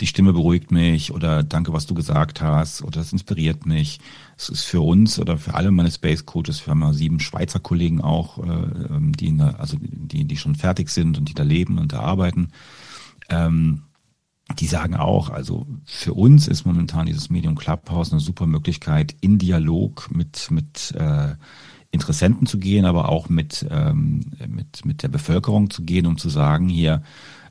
[0.00, 4.00] die Stimme beruhigt mich oder danke, was du gesagt hast oder das inspiriert mich.
[4.36, 7.60] Es ist für uns oder für alle meine Space Coaches, wir haben ja sieben Schweizer
[7.60, 11.34] Kollegen auch, äh, ähm, die in der, also die, die schon fertig sind und die
[11.34, 12.48] da leben und da arbeiten.
[13.28, 13.82] Ähm,
[14.58, 19.38] die sagen auch, also für uns ist momentan dieses Medium Clubhouse eine super Möglichkeit, in
[19.38, 21.34] Dialog mit, mit äh,
[21.94, 26.28] Interessenten zu gehen, aber auch mit, ähm, mit, mit der Bevölkerung zu gehen, um zu
[26.28, 27.02] sagen, hier,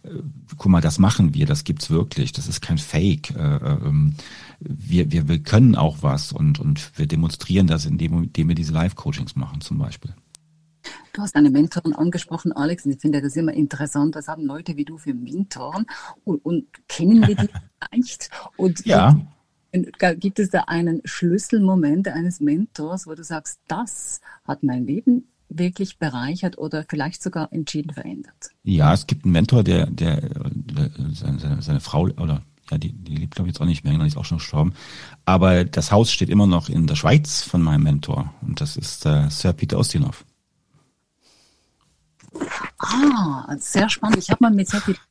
[0.04, 0.10] äh,
[0.58, 3.32] guck mal, das machen wir, das gibt's wirklich, das ist kein Fake.
[3.32, 4.16] Äh, ähm,
[4.60, 8.74] wir, wir, wir können auch was und, und wir demonstrieren das, indem, indem wir diese
[8.74, 10.14] Live-Coachings machen zum Beispiel.
[11.14, 14.16] Du hast eine Mentorin angesprochen, Alex, und ich finde das immer interessant.
[14.16, 15.86] Was haben Leute wie du für Mentoren
[16.26, 17.48] und, und kennen wir die
[17.92, 18.30] vielleicht?
[18.58, 19.20] Und ja.
[19.74, 25.98] Gibt es da einen Schlüsselmoment eines Mentors, wo du sagst, das hat mein Leben wirklich
[25.98, 28.52] bereichert oder vielleicht sogar entschieden verändert?
[28.64, 32.94] Ja, es gibt einen Mentor, der, der, der seine, seine, seine Frau oder ja, die,
[32.94, 34.74] die lebt glaube ich jetzt auch nicht mehr, die ist auch schon gestorben.
[35.26, 39.06] Aber das Haus steht immer noch in der Schweiz von meinem Mentor und das ist
[39.06, 40.24] äh, Sir Peter Ostinov.
[42.78, 44.18] Ah, sehr spannend.
[44.18, 45.02] Ich habe mal mit Sir Peter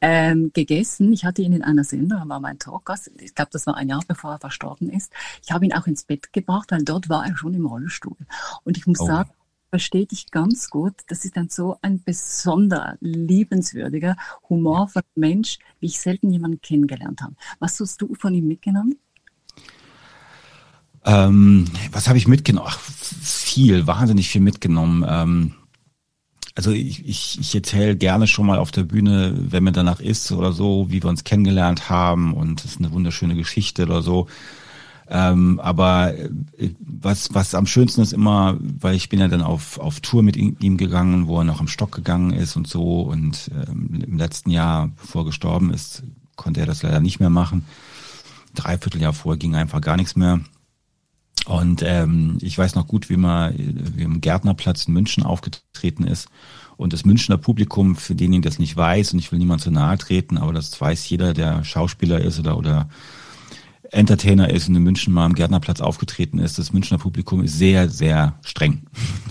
[0.00, 1.12] ähm, gegessen.
[1.12, 3.10] Ich hatte ihn in einer Sendung, er war mein Talkgast.
[3.20, 5.12] Ich glaube, das war ein Jahr bevor er verstorben ist.
[5.44, 8.16] Ich habe ihn auch ins Bett gebracht, weil dort war er schon im Rollstuhl.
[8.64, 9.06] Und ich muss oh.
[9.06, 9.30] sagen,
[9.70, 10.94] verstehe dich ganz gut.
[11.08, 14.16] Das ist ein so ein besonderer, liebenswürdiger,
[14.48, 17.34] humorvoller Mensch, wie ich selten jemanden kennengelernt habe.
[17.58, 18.98] Was hast du von ihm mitgenommen?
[21.04, 22.68] Ähm, was habe ich mitgenommen?
[22.68, 25.04] Ach, viel, wahnsinnig viel mitgenommen.
[25.08, 25.54] Ähm,
[26.56, 30.32] also ich, ich, ich erzähle gerne schon mal auf der Bühne, wenn mir danach ist
[30.32, 34.26] oder so, wie wir uns kennengelernt haben und es ist eine wunderschöne Geschichte oder so.
[35.08, 36.28] Ähm, aber äh,
[36.80, 40.36] was, was am schönsten ist immer, weil ich bin ja dann auf, auf Tour mit
[40.36, 43.02] ihm gegangen, wo er noch am Stock gegangen ist und so.
[43.02, 46.02] Und ähm, im letzten Jahr, bevor er gestorben ist,
[46.34, 47.66] konnte er das leider nicht mehr machen.
[48.54, 50.40] Dreiviertel Jahr vorher ging einfach gar nichts mehr.
[51.46, 56.28] Und ähm, ich weiß noch gut, wie man wie im Gärtnerplatz in München aufgetreten ist.
[56.76, 59.70] Und das Münchner Publikum, für den ich das nicht weiß, und ich will niemand zu
[59.70, 62.88] nahe treten, aber das weiß jeder, der Schauspieler ist oder, oder
[63.92, 67.88] Entertainer ist und in München mal am Gärtnerplatz aufgetreten ist, das Münchner Publikum ist sehr,
[67.88, 68.82] sehr streng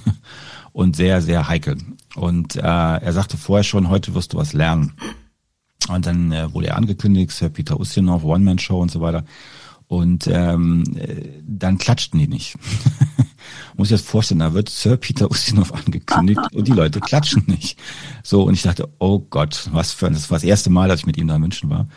[0.72, 1.78] und sehr, sehr heikel.
[2.16, 4.94] Und äh, er sagte vorher schon, heute wirst du was lernen.
[5.90, 9.26] Und dann äh, wurde er angekündigt, Sir Peter Ustinov, One-Man-Show und so weiter.
[9.88, 12.58] Und ähm, äh, dann klatschten die nicht.
[13.78, 17.80] Muss ich das vorstellen, da wird Sir Peter Ustinov angekündigt und die Leute klatschen nicht.
[18.24, 21.02] So, und ich dachte, oh Gott, was für ein, das war das erste Mal, dass
[21.02, 21.88] ich mit ihm da in München war.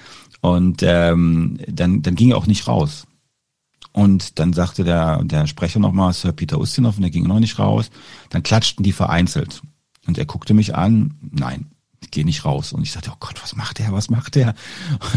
[0.40, 3.06] Und ähm, dann, dann ging er auch nicht raus.
[3.92, 7.58] Und dann sagte der, der Sprecher nochmal, Sir Peter Ustinov, und der ging noch nicht
[7.58, 7.90] raus.
[8.30, 9.62] Dann klatschten die vereinzelt.
[10.06, 11.66] Und er guckte mich an, nein,
[12.00, 12.72] ich gehe nicht raus.
[12.72, 14.54] Und ich sagte, oh Gott, was macht der, was macht der?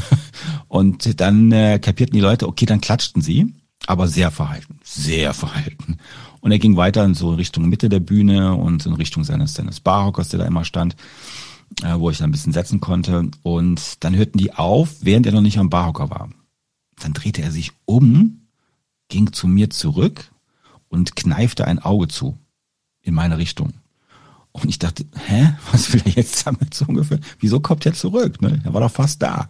[0.68, 3.54] Und dann äh, kapierten die Leute, okay, dann klatschten sie,
[3.88, 5.98] aber sehr verhalten, sehr verhalten.
[6.40, 9.80] Und er ging weiter in so Richtung Mitte der Bühne und in Richtung seines, seines
[9.80, 10.96] Barhockers, der da immer stand,
[11.84, 13.30] äh, wo ich dann ein bisschen setzen konnte.
[13.44, 16.30] Und dann hörten die auf, während er noch nicht am Barhocker war.
[17.00, 18.48] Dann drehte er sich um,
[19.08, 20.32] ging zu mir zurück
[20.90, 22.38] und kneifte ein Auge zu
[23.02, 23.74] in meine Richtung.
[24.52, 27.20] Und ich dachte, hä, was will er jetzt damit so ungefähr?
[27.40, 28.42] Wieso kommt er zurück?
[28.42, 28.62] Ne?
[28.64, 29.48] Er war doch fast da.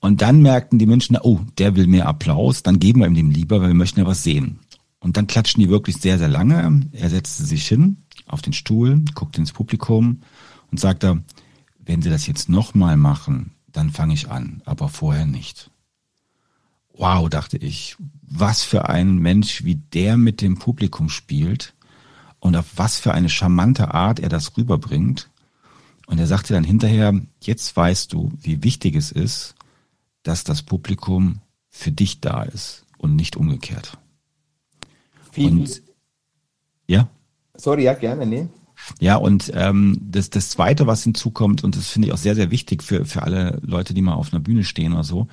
[0.00, 3.30] Und dann merkten die Menschen, oh, der will mehr Applaus, dann geben wir ihm dem
[3.30, 4.60] lieber, weil wir möchten ja was sehen.
[5.00, 6.88] Und dann klatschen die wirklich sehr, sehr lange.
[6.92, 10.22] Er setzte sich hin auf den Stuhl, guckte ins Publikum
[10.70, 11.22] und sagte,
[11.78, 15.70] wenn Sie das jetzt nochmal machen, dann fange ich an, aber vorher nicht.
[16.92, 21.74] Wow, dachte ich, was für ein Mensch, wie der mit dem Publikum spielt
[22.40, 25.30] und auf was für eine charmante Art er das rüberbringt.
[26.06, 29.54] Und er sagte dann hinterher, jetzt weißt du, wie wichtig es ist,
[30.22, 33.98] dass das Publikum für dich da ist und nicht umgekehrt.
[35.32, 35.82] Vielen, und,
[36.86, 37.08] ja?
[37.54, 38.48] Sorry, ja, gerne, nee.
[39.00, 42.50] Ja, und ähm, das, das Zweite, was hinzukommt, und das finde ich auch sehr, sehr
[42.50, 45.28] wichtig für, für alle Leute, die mal auf einer Bühne stehen oder so,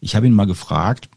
[0.00, 1.08] ich habe ihn mal gefragt,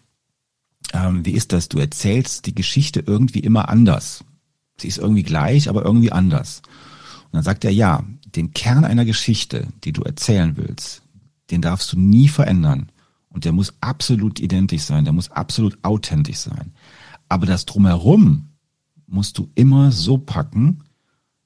[0.94, 1.70] ähm, wie ist das?
[1.70, 4.24] Du erzählst die Geschichte irgendwie immer anders.
[4.82, 6.62] Sie ist irgendwie gleich, aber irgendwie anders.
[7.26, 8.04] Und dann sagt er, ja,
[8.36, 11.04] den Kern einer Geschichte, die du erzählen willst,
[11.50, 12.91] den darfst du nie verändern.
[13.30, 16.74] Und der muss absolut identisch sein, der muss absolut authentisch sein.
[17.30, 18.50] Aber das drumherum
[19.08, 20.84] musst du immer so packen,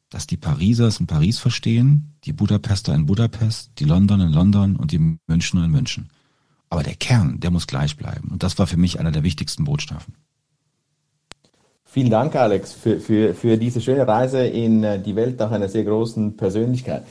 [0.09, 4.75] dass die Pariser es in Paris verstehen, die Budapester in Budapest, die Londoner in London
[4.75, 6.09] und die Münchner in München.
[6.69, 8.29] Aber der Kern, der muss gleich bleiben.
[8.29, 10.15] Und das war für mich einer der wichtigsten Botschaften.
[11.95, 15.69] Vielen Dank, Alex, für, für, für diese schöne Reise in äh, die Welt auch einer
[15.69, 17.03] sehr großen Persönlichkeit.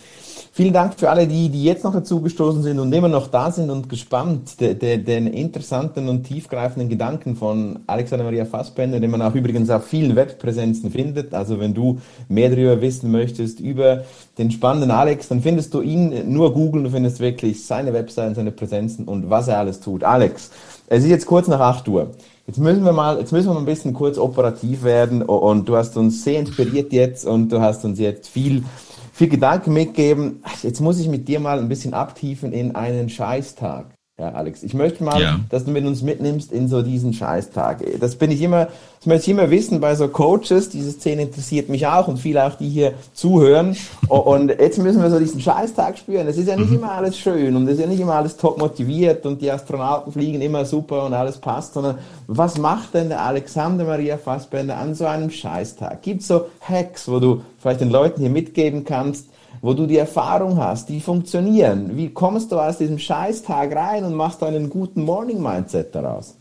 [0.52, 3.70] Vielen Dank für alle, die, die jetzt noch dazugestoßen sind und immer noch da sind
[3.70, 9.22] und gespannt de, de, den interessanten und tiefgreifenden Gedanken von Alexander Maria Fassbender, den man
[9.22, 11.32] auch übrigens auf vielen Webpräsenzen findet.
[11.32, 14.04] Also wenn du mehr darüber wissen möchtest, über
[14.36, 18.52] den spannenden Alex, dann findest du ihn nur googeln, du findest wirklich seine Webseiten, seine
[18.52, 20.04] Präsenzen und was er alles tut.
[20.04, 20.50] Alex,
[20.88, 22.10] es ist jetzt kurz nach 8 Uhr.
[22.46, 25.76] Jetzt müssen wir mal, jetzt müssen wir mal ein bisschen kurz operativ werden und du
[25.76, 28.64] hast uns sehr inspiriert jetzt und du hast uns jetzt viel,
[29.12, 30.42] viel Gedanken mitgegeben.
[30.62, 33.93] Jetzt muss ich mit dir mal ein bisschen abtiefen in einen Scheißtag.
[34.16, 35.40] Ja, Alex, ich möchte mal, ja.
[35.50, 37.82] dass du mit uns mitnimmst in so diesen Scheißtag.
[37.98, 38.66] Das bin ich immer,
[38.98, 40.68] das möchte ich immer wissen bei so Coaches.
[40.68, 43.76] Diese Szene interessiert mich auch und viele auch, die hier zuhören.
[44.06, 46.28] Und jetzt müssen wir so diesen Scheißtag spüren.
[46.28, 46.76] Es ist ja nicht mhm.
[46.76, 50.12] immer alles schön und es ist ja nicht immer alles top motiviert und die Astronauten
[50.12, 51.98] fliegen immer super und alles passt, sondern
[52.28, 56.02] was macht denn der Alexander Maria Fassbender an so einem Scheißtag?
[56.02, 59.26] Gibt es so Hacks, wo du vielleicht den Leuten hier mitgeben kannst,
[59.64, 61.96] wo du die Erfahrung hast, die funktionieren.
[61.96, 66.36] Wie kommst du aus diesem Scheißtag rein und machst einen guten Morning-Mindset daraus?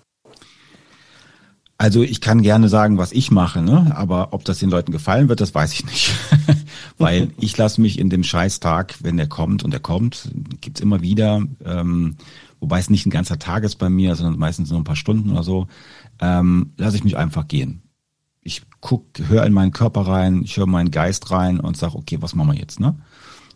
[1.78, 3.94] Also ich kann gerne sagen, was ich mache, ne?
[3.96, 6.12] aber ob das den Leuten gefallen wird, das weiß ich nicht.
[6.98, 11.02] Weil ich lasse mich in dem Scheißtag, wenn der kommt und der kommt, gibt's immer
[11.02, 12.18] wieder, ähm,
[12.60, 15.32] wobei es nicht ein ganzer Tag ist bei mir, sondern meistens nur ein paar Stunden
[15.32, 15.68] oder so,
[16.20, 17.84] ähm, lasse ich mich einfach gehen
[18.44, 22.18] ich guck, höre in meinen Körper rein, ich höre meinen Geist rein und sage, okay,
[22.22, 22.96] was machen wir jetzt, ne?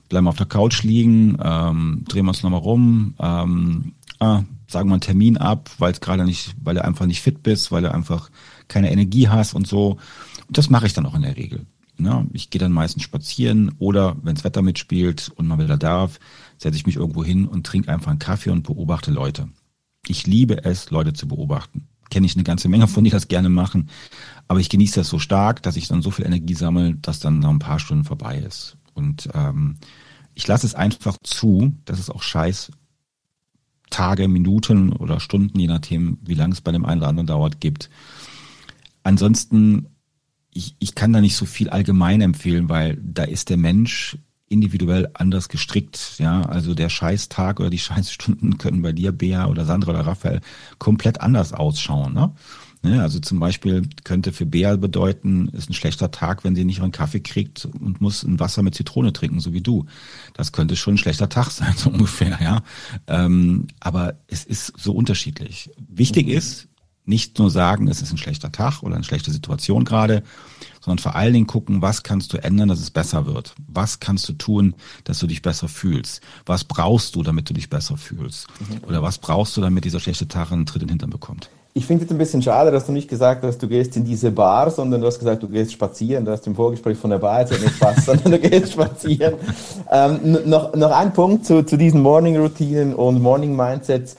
[0.10, 4.94] Bleiben auf der Couch liegen, ähm, drehen wir uns nochmal rum, ähm, ah, sagen wir
[4.94, 7.94] einen Termin ab, weil es gerade nicht, weil du einfach nicht fit bist, weil du
[7.94, 8.30] einfach
[8.68, 9.98] keine Energie hast und so.
[10.48, 11.66] Und das mache ich dann auch in der Regel.
[11.98, 12.28] Ne?
[12.34, 16.20] Ich gehe dann meistens spazieren oder wenns Wetter mitspielt und man wieder darf,
[16.58, 19.50] setze ich mich irgendwo hin und trinke einfach einen Kaffee und beobachte Leute.
[20.08, 21.88] Ich liebe es, Leute zu beobachten.
[22.10, 23.90] Kenne ich eine ganze Menge von, die das gerne machen.
[24.48, 27.40] Aber ich genieße das so stark, dass ich dann so viel Energie sammle, dass dann
[27.40, 28.78] noch ein paar Stunden vorbei ist.
[28.98, 29.78] Und ähm,
[30.34, 32.72] ich lasse es einfach zu, dass es auch scheiß
[33.90, 37.62] Tage, Minuten oder Stunden, je nachdem, wie lange es bei dem einen oder anderen dauert,
[37.62, 37.90] gibt.
[39.04, 39.88] ansonsten,
[40.52, 44.18] ich, ich kann da nicht so viel allgemein empfehlen, weil da ist der Mensch
[44.50, 46.16] individuell anders gestrickt.
[46.18, 50.42] Ja, also der Scheißtag oder die Scheißstunden können bei dir, Bea oder Sandra oder Raphael,
[50.80, 52.14] komplett anders ausschauen.
[52.14, 52.34] Ne?
[52.84, 56.78] Ne, also zum Beispiel könnte für Bea bedeuten, ist ein schlechter Tag, wenn sie nicht
[56.78, 59.86] ihren Kaffee kriegt und muss ein Wasser mit Zitrone trinken, so wie du.
[60.34, 62.62] Das könnte schon ein schlechter Tag sein, so ungefähr, ja.
[63.08, 65.72] Ähm, aber es ist so unterschiedlich.
[65.88, 66.68] Wichtig ist,
[67.08, 70.24] nicht nur sagen, es ist ein schlechter Tag oder eine schlechte Situation gerade,
[70.82, 73.56] sondern vor allen Dingen gucken, was kannst du ändern, dass es besser wird?
[73.68, 74.76] Was kannst du tun,
[75.06, 76.22] dass du dich besser fühlst?
[76.46, 78.48] Was brauchst du, damit du dich besser fühlst?
[78.86, 81.50] Oder was brauchst du, damit dieser schlechte Tag einen Tritt in den Hintern bekommt?
[81.78, 84.32] Ich finde es ein bisschen schade, dass du nicht gesagt hast, du gehst in diese
[84.32, 86.26] Bar, sondern du hast gesagt, du gehst spazieren.
[86.26, 89.36] Du hast im Vorgespräch von der Bar jetzt nicht fast, sondern du gehst spazieren.
[89.92, 94.16] Ähm, noch, noch ein Punkt zu, zu diesen Morning-Routinen und Morning-Mindsets.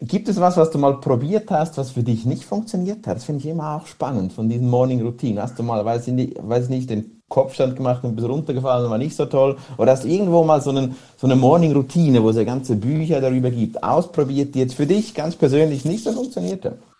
[0.00, 3.16] Gibt es was, was du mal probiert hast, was für dich nicht funktioniert hat?
[3.16, 5.42] Das finde ich immer auch spannend von diesen Morning-Routinen.
[5.42, 8.96] Hast du mal, weiß ich nicht, weiß nicht, den Kopfstand gemacht und bist runtergefallen war
[8.96, 9.58] nicht so toll?
[9.76, 13.20] Oder hast du irgendwo mal so, einen, so eine Morning-Routine, wo es ja ganze Bücher
[13.20, 16.91] darüber gibt, ausprobiert, die jetzt für dich ganz persönlich nicht so funktioniert haben?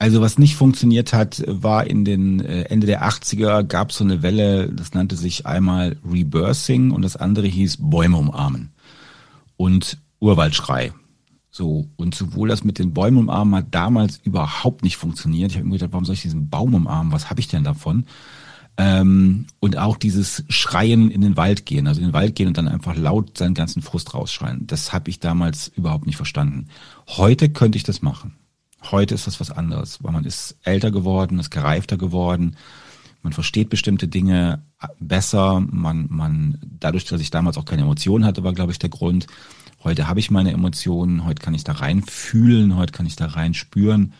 [0.00, 4.04] Also was nicht funktioniert hat, war in den äh, Ende der 80er gab es so
[4.04, 8.70] eine Welle, das nannte sich einmal Rebirthing und das andere hieß Bäume umarmen
[9.58, 10.94] und Urwaldschrei.
[11.50, 15.50] So, und sowohl das mit den Bäumen umarmen hat damals überhaupt nicht funktioniert.
[15.50, 17.12] Ich habe mir gedacht, warum soll ich diesen Baum umarmen?
[17.12, 18.06] Was habe ich denn davon?
[18.78, 22.56] Ähm, und auch dieses Schreien in den Wald gehen, also in den Wald gehen und
[22.56, 24.66] dann einfach laut seinen ganzen Frust rausschreien.
[24.66, 26.68] Das habe ich damals überhaupt nicht verstanden.
[27.06, 28.39] Heute könnte ich das machen.
[28.82, 32.56] Heute ist das was anderes, weil man ist älter geworden, ist gereifter geworden,
[33.22, 34.62] man versteht bestimmte Dinge
[34.98, 38.88] besser, man, man, dadurch, dass ich damals auch keine Emotionen hatte, war, glaube ich, der
[38.88, 39.26] Grund.
[39.84, 43.26] Heute habe ich meine Emotionen, heute kann ich da rein fühlen, heute kann ich da
[43.26, 44.14] rein spüren.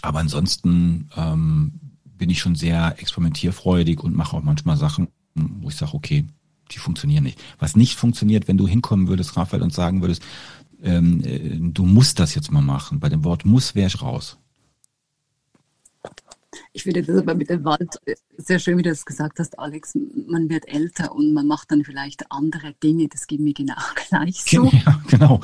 [0.00, 1.72] Aber ansonsten ähm,
[2.04, 6.24] bin ich schon sehr experimentierfreudig und mache auch manchmal Sachen, wo ich sage, okay,
[6.70, 7.38] die funktionieren nicht.
[7.58, 10.22] Was nicht funktioniert, wenn du hinkommen würdest, Raphael, und sagen würdest,
[10.84, 13.00] ähm, äh, du musst das jetzt mal machen.
[13.00, 14.38] Bei dem Wort muss wäre ich raus.
[16.72, 19.58] Ich finde das aber mit dem Wald äh, sehr schön, wie du das gesagt hast,
[19.58, 19.94] Alex.
[20.26, 23.08] Man wird älter und man macht dann vielleicht andere Dinge.
[23.08, 23.74] Das geht mir genau
[24.08, 24.66] gleich so.
[24.66, 25.40] Ja, genau.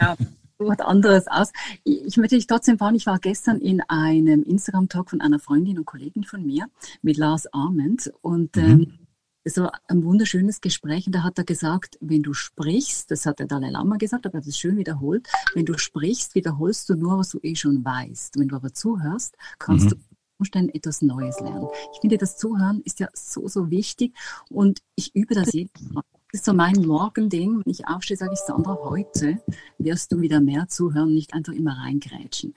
[0.00, 0.16] Ja,
[0.58, 1.52] was anderes aus.
[1.84, 5.86] Ich möchte dich trotzdem fragen, ich war gestern in einem Instagram-Talk von einer Freundin und
[5.86, 6.66] Kollegin von mir
[7.02, 8.62] mit Lars Arment und mhm.
[8.62, 8.98] ähm,
[9.44, 13.38] es war ein wunderschönes Gespräch und da hat er gesagt, wenn du sprichst, das hat
[13.38, 16.94] der Dalai Lama gesagt, aber er hat es schön wiederholt, wenn du sprichst, wiederholst du
[16.94, 18.38] nur, was du eh schon weißt.
[18.38, 19.90] Wenn du aber zuhörst, kannst mhm.
[19.90, 19.96] du
[20.38, 21.68] Umständen etwas Neues lernen.
[21.92, 24.14] Ich finde, das Zuhören ist ja so, so wichtig
[24.48, 26.04] und ich übe das jeden Tag.
[26.32, 27.62] Das ist so mein Morgending.
[27.64, 29.42] Wenn ich aufstehe, sage ich, Sandra, heute
[29.78, 32.54] wirst du wieder mehr zuhören, nicht einfach immer reingrätschen.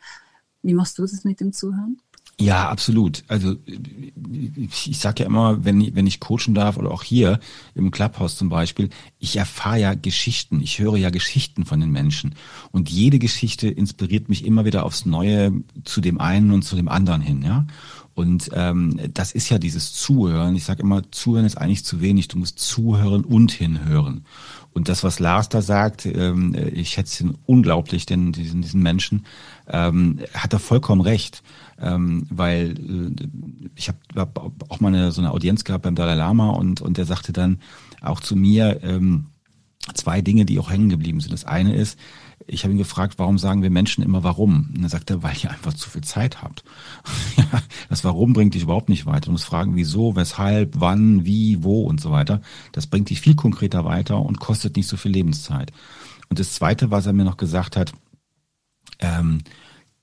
[0.62, 2.00] Wie machst du das mit dem Zuhören?
[2.40, 3.24] Ja, absolut.
[3.28, 3.56] Also
[4.86, 7.40] ich sage ja immer, wenn, wenn ich coachen darf oder auch hier
[7.76, 12.34] im Clubhouse zum Beispiel, ich erfahre ja Geschichten, ich höre ja Geschichten von den Menschen.
[12.72, 15.54] Und jede Geschichte inspiriert mich immer wieder aufs Neue
[15.84, 17.68] zu dem einen und zu dem anderen hin, ja.
[18.16, 20.56] Und ähm, das ist ja dieses Zuhören.
[20.56, 22.28] Ich sage immer, Zuhören ist eigentlich zu wenig.
[22.28, 24.26] Du musst zuhören und hinhören.
[24.72, 29.26] Und das, was Lars da sagt, ähm, ich schätze ihn unglaublich, denn diesen, diesen Menschen,
[29.70, 31.44] ähm, hat er vollkommen recht.
[31.82, 33.28] Ähm, weil äh,
[33.76, 36.98] ich habe hab auch mal eine, so eine Audienz gehabt beim Dalai Lama und, und
[36.98, 37.60] der sagte dann
[38.02, 39.26] auch zu mir ähm,
[39.94, 41.34] zwei Dinge, die auch hängen geblieben sind.
[41.34, 41.98] Das eine ist,
[42.48, 44.70] ich habe ihn gefragt, warum sagen wir Menschen immer warum?
[44.76, 46.64] Und er sagte, weil ihr einfach zu viel Zeit habt.
[47.90, 49.28] das Warum bringt dich überhaupt nicht weiter.
[49.28, 52.42] Du musst fragen, wieso, weshalb, wann, wie, wo und so weiter.
[52.72, 55.72] Das bringt dich viel konkreter weiter und kostet nicht so viel Lebenszeit.
[56.30, 57.94] Und das Zweite, was er mir noch gesagt hat,
[59.04, 59.44] ähm,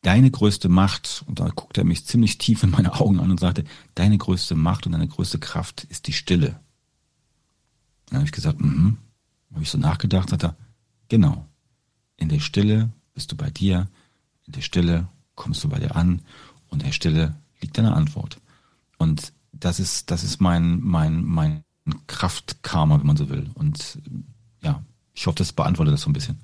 [0.03, 3.41] deine größte Macht, und da guckt er mich ziemlich tief in meine Augen an und
[3.41, 6.61] sagte, deine größte Macht und deine größte Kraft ist die Stille.
[8.07, 8.99] Dann habe ich gesagt, mhm.
[9.53, 10.57] Habe ich so nachgedacht, sagt er,
[11.09, 11.47] genau.
[12.17, 13.89] In der Stille bist du bei dir,
[14.47, 16.23] in der Stille kommst du bei dir an
[16.69, 18.41] und in der Stille liegt deine Antwort.
[18.99, 21.65] Und das ist, das ist mein, mein, mein
[22.07, 23.51] Kraftkarma, wenn man so will.
[23.55, 23.99] Und
[24.63, 24.85] ja,
[25.15, 26.39] ich hoffe, das beantwortet das so ein bisschen.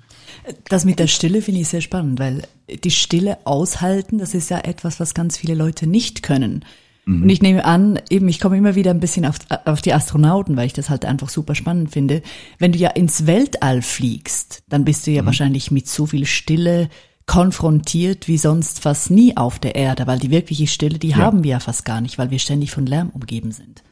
[0.69, 2.43] Das mit der Stille finde ich sehr spannend, weil
[2.83, 6.65] die Stille aushalten, das ist ja etwas, was ganz viele Leute nicht können.
[7.05, 7.23] Mhm.
[7.23, 10.57] Und ich nehme an, eben, ich komme immer wieder ein bisschen auf, auf die Astronauten,
[10.57, 12.21] weil ich das halt einfach super spannend finde.
[12.59, 15.27] Wenn du ja ins Weltall fliegst, dann bist du ja mhm.
[15.27, 16.89] wahrscheinlich mit so viel Stille
[17.25, 21.17] konfrontiert wie sonst fast nie auf der Erde, weil die wirkliche Stille, die ja.
[21.17, 23.83] haben wir ja fast gar nicht, weil wir ständig von Lärm umgeben sind.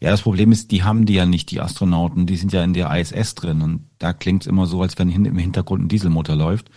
[0.00, 2.72] Ja, das Problem ist, die haben die ja nicht, die Astronauten, die sind ja in
[2.72, 6.34] der ISS drin und da klingt es immer so, als wenn im Hintergrund ein Dieselmotor
[6.34, 6.70] läuft.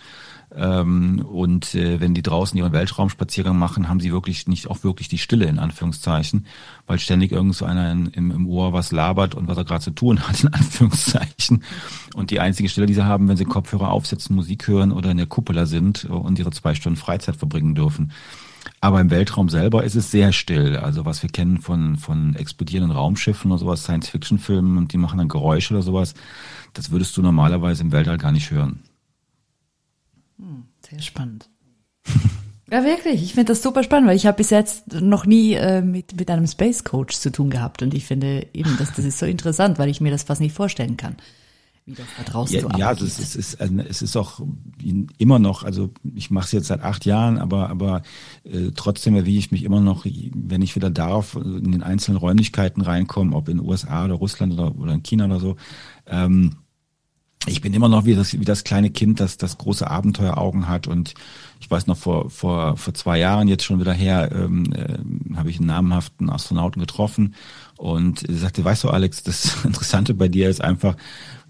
[0.54, 5.08] Ähm, und äh, wenn die draußen ihren Weltraumspaziergang machen, haben sie wirklich nicht auch wirklich
[5.08, 6.46] die Stille in Anführungszeichen,
[6.86, 9.82] weil ständig irgend so einer in, im, im Ohr was labert und was er gerade
[9.82, 11.64] zu tun hat in Anführungszeichen.
[12.14, 15.16] Und die einzige Stille, die sie haben, wenn sie Kopfhörer aufsetzen, Musik hören oder in
[15.16, 18.12] der Cupola sind und ihre zwei Stunden Freizeit verbringen dürfen.
[18.80, 20.76] Aber im Weltraum selber ist es sehr still.
[20.76, 25.28] Also was wir kennen von, von explodierenden Raumschiffen oder sowas, Science-Fiction-Filmen und die machen dann
[25.28, 26.14] Geräusche oder sowas,
[26.74, 28.80] das würdest du normalerweise im Weltall gar nicht hören.
[30.38, 31.48] Hm, sehr spannend.
[32.70, 33.22] ja, wirklich.
[33.22, 36.30] Ich finde das super spannend, weil ich habe bis jetzt noch nie äh, mit, mit
[36.30, 37.82] einem Space Coach zu tun gehabt.
[37.82, 40.54] Und ich finde eben, dass das ist so interessant, weil ich mir das fast nicht
[40.54, 41.16] vorstellen kann
[41.86, 44.40] wie das da draußen ja, so Ja, also es ist, es, ist, es ist auch
[45.18, 48.02] immer noch, also ich mache es jetzt seit acht Jahren, aber, aber
[48.42, 52.82] äh, trotzdem erwiege ich mich immer noch, wenn ich wieder darf, in den einzelnen Räumlichkeiten
[52.82, 55.56] reinkommen, ob in den USA oder Russland oder, oder in China oder so.
[56.06, 56.56] Ähm,
[57.48, 60.88] ich bin immer noch wie das, wie das kleine Kind, das das große Abenteueraugen hat.
[60.88, 61.14] Und
[61.60, 65.50] ich weiß noch, vor, vor, vor zwei Jahren jetzt schon wieder her, ähm, äh, habe
[65.50, 67.34] ich einen namhaften Astronauten getroffen
[67.76, 70.96] und sagte, weißt du, Alex, das Interessante bei dir ist einfach,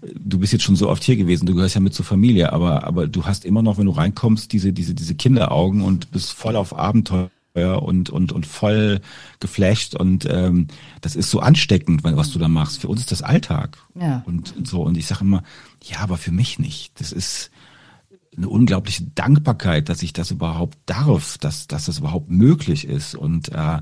[0.01, 2.83] du bist jetzt schon so oft hier gewesen, du gehörst ja mit zur Familie, aber,
[2.83, 6.55] aber du hast immer noch, wenn du reinkommst, diese, diese, diese Kinderaugen und bist voll
[6.55, 7.29] auf Abenteuer
[7.81, 9.01] und, und, und voll
[9.39, 10.67] geflasht und ähm,
[11.01, 12.81] das ist so ansteckend, was du da machst.
[12.81, 13.77] Für uns ist das Alltag.
[13.95, 14.23] Ja.
[14.25, 14.83] Und, und so.
[14.83, 15.43] Und ich sage immer,
[15.83, 16.99] ja, aber für mich nicht.
[16.99, 17.49] Das ist
[18.35, 23.15] eine unglaubliche Dankbarkeit, dass ich das überhaupt darf, dass, dass das überhaupt möglich ist.
[23.15, 23.77] Und äh,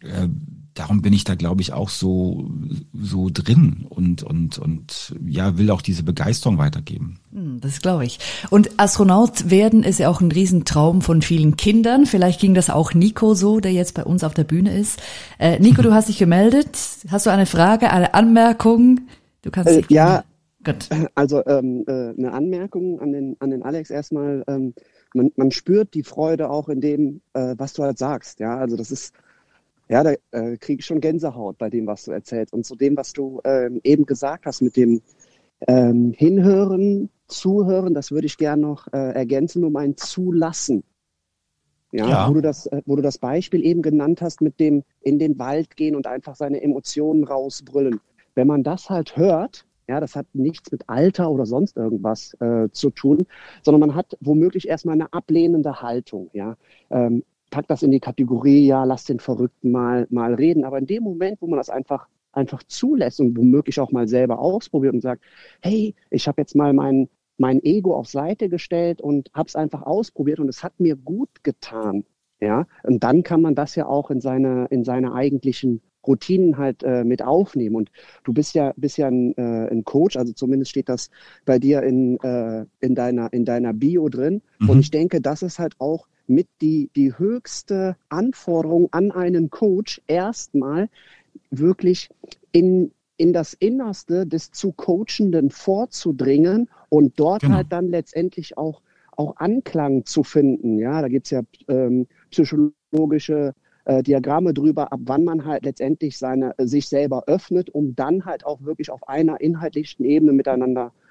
[0.00, 0.28] äh,
[0.74, 2.50] darum bin ich da, glaube ich, auch so,
[2.92, 7.18] so drin und, und, und ja, will auch diese Begeisterung weitergeben.
[7.32, 8.18] Hm, das glaube ich.
[8.50, 12.06] Und Astronaut werden ist ja auch ein Riesentraum von vielen Kindern.
[12.06, 15.00] Vielleicht ging das auch Nico so, der jetzt bei uns auf der Bühne ist.
[15.38, 16.76] Äh, Nico, du hast dich gemeldet.
[17.08, 19.00] Hast du eine Frage, eine Anmerkung?
[19.42, 20.24] Du kannst äh, ja.
[20.64, 20.88] Gut.
[21.14, 24.44] Also ähm, äh, eine Anmerkung an den, an den Alex erstmal.
[24.46, 24.74] Ähm,
[25.14, 28.40] man, man spürt die Freude auch in dem, äh, was du halt sagst.
[28.40, 29.14] Ja, also das ist
[29.90, 32.54] ja, da äh, kriege ich schon Gänsehaut bei dem, was du erzählst.
[32.54, 35.02] Und zu dem, was du ähm, eben gesagt hast mit dem
[35.66, 40.84] ähm, Hinhören, Zuhören, das würde ich gerne noch äh, ergänzen um ein Zulassen.
[41.90, 44.84] Ja, ja, Wo, du das, äh, wo du das Beispiel eben genannt hast mit dem
[45.00, 48.00] in den Wald gehen und einfach seine Emotionen rausbrüllen.
[48.36, 52.68] Wenn man das halt hört, ja, das hat nichts mit Alter oder sonst irgendwas äh,
[52.70, 53.26] zu tun,
[53.64, 56.30] sondern man hat womöglich erstmal eine ablehnende Haltung.
[56.32, 56.56] Ja,
[56.90, 60.64] ähm, pack das in die Kategorie, ja, lass den Verrückten mal, mal reden.
[60.64, 64.38] Aber in dem Moment, wo man das einfach, einfach zulässt und womöglich auch mal selber
[64.38, 65.22] ausprobiert und sagt,
[65.60, 69.82] hey, ich habe jetzt mal mein, mein Ego auf Seite gestellt und habe es einfach
[69.82, 72.04] ausprobiert und es hat mir gut getan.
[72.40, 76.82] Ja, und dann kann man das ja auch in seine, in seine eigentlichen Routinen halt
[76.82, 77.76] äh, mit aufnehmen.
[77.76, 77.90] Und
[78.24, 81.10] du bist ja, bist ja ein, äh, ein Coach, also zumindest steht das
[81.44, 84.42] bei dir in, äh, in, deiner, in deiner Bio drin.
[84.58, 84.70] Mhm.
[84.70, 90.00] Und ich denke, das ist halt auch mit die, die höchste Anforderung an einen Coach,
[90.06, 90.88] erstmal
[91.50, 92.08] wirklich
[92.52, 97.56] in, in das Innerste des zu Coachenden vorzudringen und dort genau.
[97.56, 98.80] halt dann letztendlich auch,
[99.16, 100.78] auch Anklang zu finden.
[100.78, 103.52] Ja, da gibt es ja ähm, psychologische
[103.84, 108.46] äh, Diagramme drüber, ab wann man halt letztendlich seine, sich selber öffnet, um dann halt
[108.46, 111.09] auch wirklich auf einer inhaltlichen Ebene miteinander äh,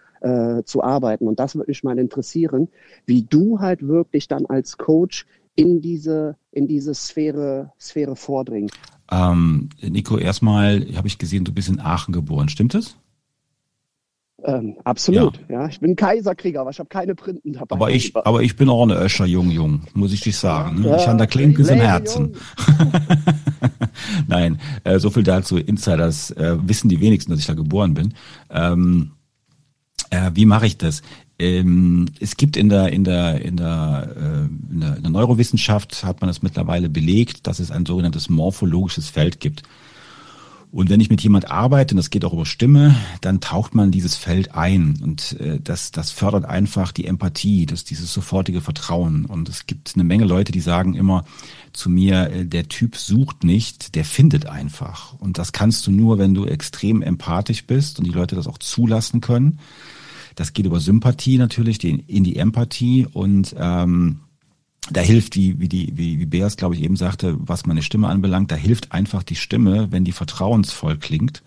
[0.64, 1.28] zu arbeiten.
[1.28, 2.68] Und das würde mich mal interessieren,
[3.06, 8.76] wie du halt wirklich dann als Coach in diese, in diese Sphäre, Sphäre vordringst.
[9.12, 12.96] Ähm, Nico, erstmal habe ich gesehen, du bist in Aachen geboren, stimmt es?
[14.44, 15.62] Ähm, absolut, ja.
[15.62, 15.68] ja.
[15.68, 17.76] Ich bin Kaiserkrieger, aber ich habe keine Printen dabei.
[17.76, 20.82] Aber ich, aber ich bin auch eine Öscher Jung Jung, muss ich dich sagen.
[20.82, 20.90] Ne?
[20.90, 22.36] Ja, ich habe da Klinkes im Herzen.
[24.28, 25.58] Nein, äh, so viel dazu.
[25.58, 28.14] Insiders äh, wissen die wenigsten, dass ich da geboren bin.
[28.50, 29.12] Ähm,
[30.10, 31.02] äh, wie mache ich das?
[31.38, 36.04] Ähm, es gibt in der, in der, in der, äh, in der, in der Neurowissenschaft
[36.04, 39.64] hat man das mittlerweile belegt, dass es ein sogenanntes morphologisches Feld gibt.
[40.72, 43.90] Und wenn ich mit jemand arbeite, und das geht auch über Stimme, dann taucht man
[43.90, 49.26] dieses Feld ein und äh, das, das fördert einfach die Empathie, das, dieses sofortige Vertrauen.
[49.26, 51.26] Und es gibt eine Menge Leute, die sagen immer
[51.74, 55.14] zu mir, äh, der Typ sucht nicht, der findet einfach.
[55.14, 58.60] Und das kannst du nur, wenn du extrem empathisch bist und die Leute das auch
[58.60, 59.60] zulassen können.
[60.40, 64.22] Das geht über Sympathie natürlich, die, in die Empathie und ähm,
[64.90, 68.08] da hilft, wie, wie, die, wie, wie Beas, glaube ich, eben sagte, was meine Stimme
[68.08, 71.44] anbelangt, da hilft einfach die Stimme, wenn die vertrauensvoll klingt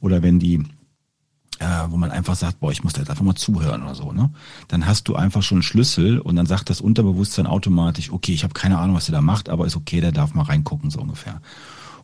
[0.00, 0.64] oder wenn die,
[1.58, 4.10] äh, wo man einfach sagt, boah, ich muss da jetzt einfach mal zuhören oder so,
[4.10, 4.30] ne?
[4.68, 8.42] Dann hast du einfach schon einen Schlüssel und dann sagt das Unterbewusstsein automatisch, okay, ich
[8.42, 11.00] habe keine Ahnung, was der da macht, aber ist okay, der darf mal reingucken, so
[11.00, 11.42] ungefähr.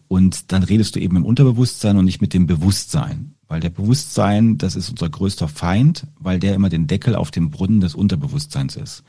[0.08, 3.34] Und dann redest du eben im Unterbewusstsein und nicht mit dem Bewusstsein.
[3.48, 7.50] Weil der Bewusstsein, das ist unser größter Feind, weil der immer den Deckel auf dem
[7.50, 9.04] Brunnen des Unterbewusstseins ist.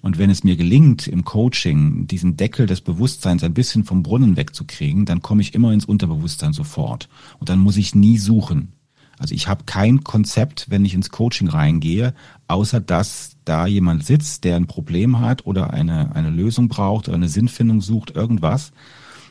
[0.00, 4.36] Und wenn es mir gelingt, im Coaching diesen Deckel des Bewusstseins ein bisschen vom Brunnen
[4.36, 7.08] wegzukriegen, dann komme ich immer ins Unterbewusstsein sofort.
[7.40, 8.72] Und dann muss ich nie suchen.
[9.18, 12.14] Also ich habe kein Konzept, wenn ich ins Coaching reingehe,
[12.46, 17.16] außer dass da jemand sitzt, der ein Problem hat oder eine, eine Lösung braucht oder
[17.16, 18.72] eine Sinnfindung sucht, irgendwas.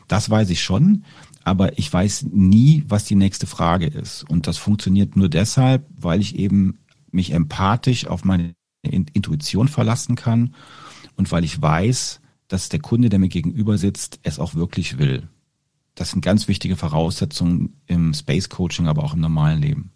[0.08, 1.04] Das weiß ich schon,
[1.44, 4.28] aber ich weiß nie, was die nächste Frage ist.
[4.28, 6.78] Und das funktioniert nur deshalb, weil ich eben
[7.10, 10.54] mich empathisch auf meine Intuition verlassen kann
[11.16, 15.28] und weil ich weiß, dass der Kunde, der mir gegenüber sitzt, es auch wirklich will.
[15.94, 19.90] Das sind ganz wichtige Voraussetzungen im Space Coaching, aber auch im normalen Leben.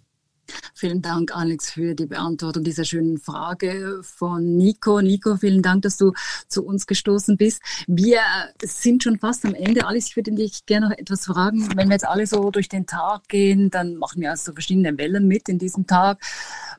[0.74, 5.00] Vielen Dank, Alex, für die Beantwortung dieser schönen Frage von Nico.
[5.00, 6.12] Nico, vielen Dank, dass du
[6.48, 7.62] zu uns gestoßen bist.
[7.86, 8.20] Wir
[8.62, 9.86] sind schon fast am Ende.
[9.86, 11.68] Alex, ich würde dich gerne noch etwas fragen.
[11.76, 15.28] Wenn wir jetzt alle so durch den Tag gehen, dann machen wir also verschiedene Wellen
[15.28, 16.20] mit in diesem Tag.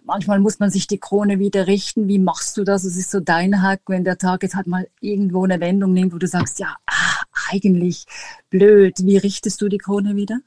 [0.03, 2.07] Manchmal muss man sich die Krone wieder richten.
[2.07, 2.84] Wie machst du das?
[2.84, 6.14] Es ist so dein Hack, wenn der Tag jetzt halt mal irgendwo eine Wendung nimmt,
[6.14, 8.05] wo du sagst, ja, ah, eigentlich
[8.49, 8.95] blöd.
[8.99, 10.39] Wie richtest du die Krone wieder?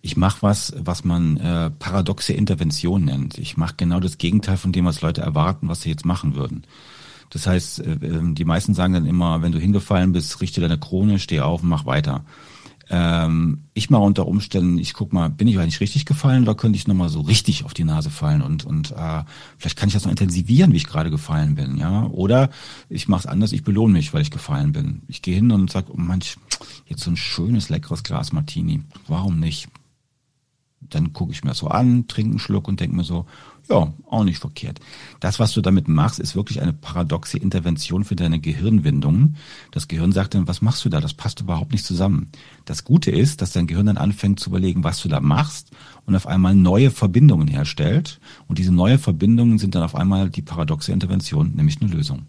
[0.00, 3.38] Ich mache was, was man äh, paradoxe Intervention nennt.
[3.38, 6.64] Ich mache genau das Gegenteil von dem, was Leute erwarten, was sie jetzt machen würden.
[7.30, 10.78] Das heißt, äh, ähm, die meisten sagen dann immer, wenn du hingefallen bist, richte deine
[10.78, 12.24] Krone, steh auf und mach weiter.
[12.90, 16.78] Ähm, ich mache unter Umständen, ich guck mal, bin ich eigentlich richtig gefallen oder könnte
[16.78, 19.24] ich nochmal so richtig auf die Nase fallen und, und äh,
[19.58, 22.04] vielleicht kann ich das noch intensivieren, wie ich gerade gefallen bin, ja.
[22.04, 22.48] Oder
[22.88, 25.02] ich mache es anders, ich belohne mich, weil ich gefallen bin.
[25.06, 26.36] Ich gehe hin und sage, oh manch,
[26.86, 28.80] jetzt so ein schönes, leckeres Glas Martini.
[29.06, 29.68] Warum nicht?
[30.80, 33.26] Dann gucke ich mir das so an, trinke einen Schluck und denke mir so,
[33.68, 34.80] ja, auch nicht verkehrt.
[35.20, 39.36] Das, was du damit machst, ist wirklich eine paradoxe Intervention für deine Gehirnwindungen.
[39.72, 41.00] Das Gehirn sagt dann, was machst du da?
[41.00, 42.30] Das passt überhaupt nicht zusammen.
[42.64, 45.70] Das Gute ist, dass dein Gehirn dann anfängt zu überlegen, was du da machst
[46.06, 48.20] und auf einmal neue Verbindungen herstellt.
[48.46, 52.26] Und diese neue Verbindungen sind dann auf einmal die paradoxe Intervention, nämlich eine Lösung.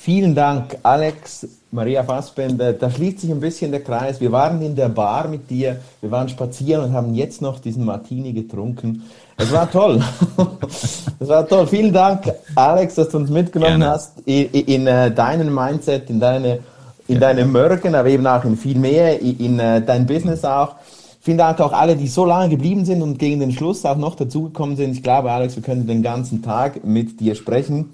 [0.00, 2.72] Vielen Dank, Alex, Maria Fassbender.
[2.72, 4.20] Da schließt sich ein bisschen der Kreis.
[4.20, 7.84] Wir waren in der Bar mit dir, wir waren spazieren und haben jetzt noch diesen
[7.84, 9.02] Martini getrunken.
[9.36, 10.00] Es war toll.
[11.20, 11.66] Es war toll.
[11.66, 13.92] Vielen Dank, Alex, dass du uns mitgenommen Gerne.
[13.92, 16.60] hast in, in, in uh, deinen Mindset, in deine,
[17.08, 20.76] in deine Mörken, aber eben auch in viel mehr, in, in uh, dein Business auch.
[21.20, 24.14] Vielen Dank auch alle, die so lange geblieben sind und gegen den Schluss auch noch
[24.14, 24.92] dazugekommen sind.
[24.92, 27.90] Ich glaube, Alex, wir können den ganzen Tag mit dir sprechen.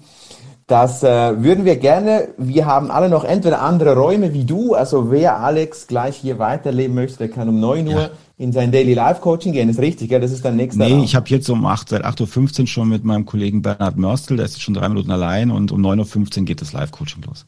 [0.67, 2.29] Das äh, würden wir gerne.
[2.39, 4.73] Wir haben alle noch entweder andere Räume wie du.
[4.73, 8.09] Also wer Alex gleich hier weiterleben möchte, der kann um 9 Uhr ja.
[8.39, 9.67] in sein Daily Life Coaching gehen.
[9.67, 10.21] Das ist richtig, gell?
[10.21, 11.03] Das ist dein nächster Nee, Raum.
[11.03, 14.47] ich habe jetzt um 8, seit 8.15 Uhr schon mit meinem Kollegen Bernhard Mörstel, der
[14.47, 17.45] ist schon drei Minuten allein und um 9.15 Uhr geht das Live-Coaching los.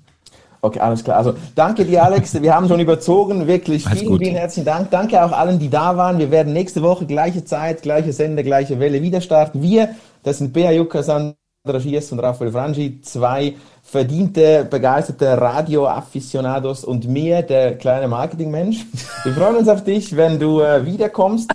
[0.61, 1.17] Okay, alles klar.
[1.17, 2.33] Also danke dir, Alex.
[2.41, 3.47] Wir haben schon überzogen.
[3.47, 4.91] Wirklich vielen, vielen herzlichen Dank.
[4.91, 6.19] Danke auch allen, die da waren.
[6.19, 9.63] Wir werden nächste Woche gleiche Zeit, gleiche Sender, gleiche Welle wieder starten.
[9.63, 9.89] Wir,
[10.21, 11.33] das sind Bea Jukasan,
[11.79, 18.85] Schiess und Raphael Frangi, zwei verdiente, begeisterte Radio-Afficionados und mir, der kleine Marketingmensch.
[19.23, 21.49] Wir freuen uns auf dich, wenn du äh, wiederkommst.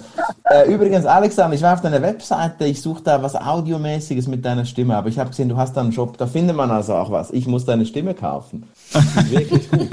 [0.45, 4.65] Äh, übrigens, Alexander, ich war auf deiner Webseite, ich suche da was Audiomäßiges mit deiner
[4.65, 7.11] Stimme, aber ich habe gesehen, du hast da einen Shop, da findet man also auch
[7.11, 7.31] was.
[7.33, 8.65] Ich muss deine Stimme kaufen.
[9.29, 9.89] Wirklich gut.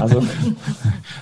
[0.00, 0.22] Also,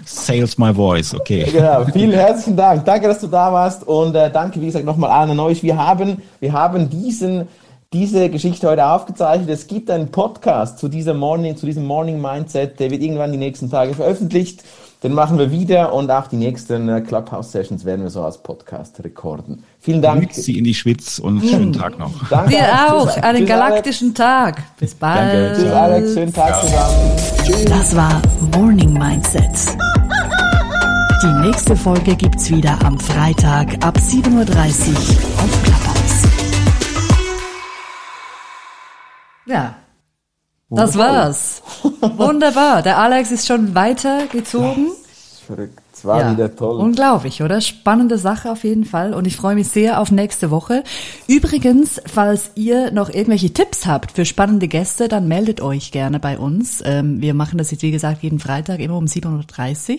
[0.05, 1.49] Sales my voice, okay.
[1.51, 2.85] Genau, vielen herzlichen Dank.
[2.85, 5.63] Danke, dass du da warst und äh, danke, wie gesagt, nochmal allen an euch.
[5.63, 7.49] Wir haben, wir haben diesen
[7.93, 9.49] diese Geschichte heute aufgezeichnet.
[9.49, 13.39] Es gibt einen Podcast zu diesem Morning, zu diesem Morning Mindset, der wird irgendwann die
[13.39, 14.63] nächsten Tage veröffentlicht.
[15.03, 18.39] Den machen wir wieder und auch die nächsten äh, Clubhouse Sessions werden wir so als
[18.39, 19.63] Podcast rekorden.
[19.79, 20.33] Vielen Dank.
[20.33, 21.49] Grüß Sie in die Schwitz und hm.
[21.49, 22.13] schönen Tag noch.
[22.29, 22.51] Danke.
[22.51, 23.07] Wir auch.
[23.07, 24.19] Tschüss, einen galaktischen Alex.
[24.19, 24.63] Tag.
[24.79, 25.33] Bis bald.
[25.33, 25.53] Danke.
[25.57, 26.15] Tschüss, Alex.
[26.15, 26.61] Schönen Tag ja.
[26.61, 27.13] zusammen.
[27.45, 27.65] Tschüss.
[27.65, 28.21] Das war
[28.55, 29.77] Morning Mindset.
[31.23, 35.68] Die nächste Folge gibt's wieder am Freitag ab 7.30 Uhr auf
[39.49, 39.75] Ja.
[40.71, 41.63] Das war's.
[42.01, 42.83] Wunderbar.
[42.83, 44.89] Der Alex ist schon weitergezogen.
[44.89, 45.81] Ja, verrückt.
[45.99, 46.79] Es war ja, wieder toll.
[46.79, 47.61] Unglaublich, oder?
[47.61, 49.15] Spannende Sache auf jeden Fall.
[49.15, 50.85] Und ich freue mich sehr auf nächste Woche.
[51.27, 56.39] Übrigens, falls ihr noch irgendwelche Tipps habt für spannende Gäste, dann meldet euch gerne bei
[56.39, 56.85] uns.
[56.85, 59.99] Ähm, wir machen das jetzt, wie gesagt, jeden Freitag immer um 7.30 Uhr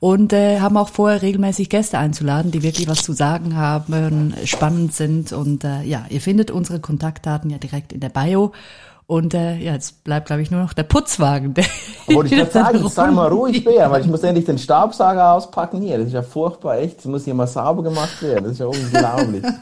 [0.00, 4.94] und äh, haben auch vorher regelmäßig Gäste einzuladen, die wirklich was zu sagen haben, spannend
[4.94, 5.32] sind.
[5.32, 8.52] Und äh, ja, ihr findet unsere Kontaktdaten ja direkt in der Bio.
[9.10, 11.54] Und äh, ja, jetzt bleibt, glaube ich, nur noch der Putzwagen.
[11.54, 11.64] Der
[12.08, 15.80] Wollte ich gerade sagen, sei mal ruhig, Bär, weil ich muss endlich den Staubsauger auspacken
[15.80, 15.96] hier.
[15.96, 16.98] Das ist ja furchtbar, echt.
[16.98, 18.44] Das muss hier mal sauber gemacht werden.
[18.44, 19.42] Das ist ja unglaublich.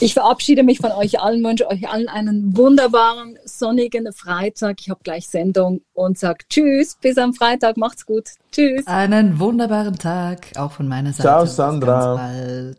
[0.00, 4.78] Ich verabschiede mich von euch allen, wünsche euch allen einen wunderbaren, sonnigen Freitag.
[4.80, 7.76] Ich habe gleich Sendung und sage Tschüss, bis am Freitag.
[7.76, 8.30] Macht's gut.
[8.50, 8.86] Tschüss.
[8.86, 11.28] Einen wunderbaren Tag, auch von meiner Seite.
[11.28, 12.72] Ciao, Sandra.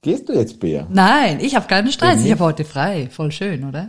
[0.00, 0.88] Gehst du jetzt, Bär?
[0.90, 2.24] Nein, ich habe keinen Stress.
[2.24, 3.08] Ich habe heute frei.
[3.12, 3.86] Voll schön, oder?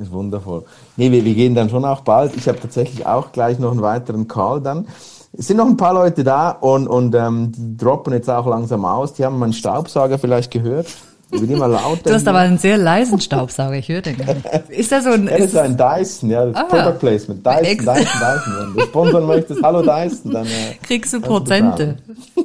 [0.00, 0.64] Das ist wundervoll.
[0.96, 2.34] Nee, wir, wir gehen dann schon auch bald.
[2.34, 4.88] Ich habe tatsächlich auch gleich noch einen weiteren Call dann.
[5.36, 8.86] Es sind noch ein paar Leute da und, und ähm, die droppen jetzt auch langsam
[8.86, 9.12] aus.
[9.12, 10.86] Die haben meinen Staubsauger vielleicht gehört.
[11.30, 12.00] Ich bin immer lauter.
[12.02, 14.46] Du hast aber einen sehr leisen Staubsauger, ich höre den gar nicht.
[14.70, 15.26] Ist das so ein...
[15.26, 17.46] Ja, das ist ein Dyson, ja, das ah, Product Placement.
[17.46, 18.54] Dyson, Dyson, Dyson.
[18.58, 20.46] Wenn du sponsern möchtest, hallo Dyson, dann...
[20.46, 21.98] Äh, Kriegst du Prozente.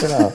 [0.00, 0.32] genau.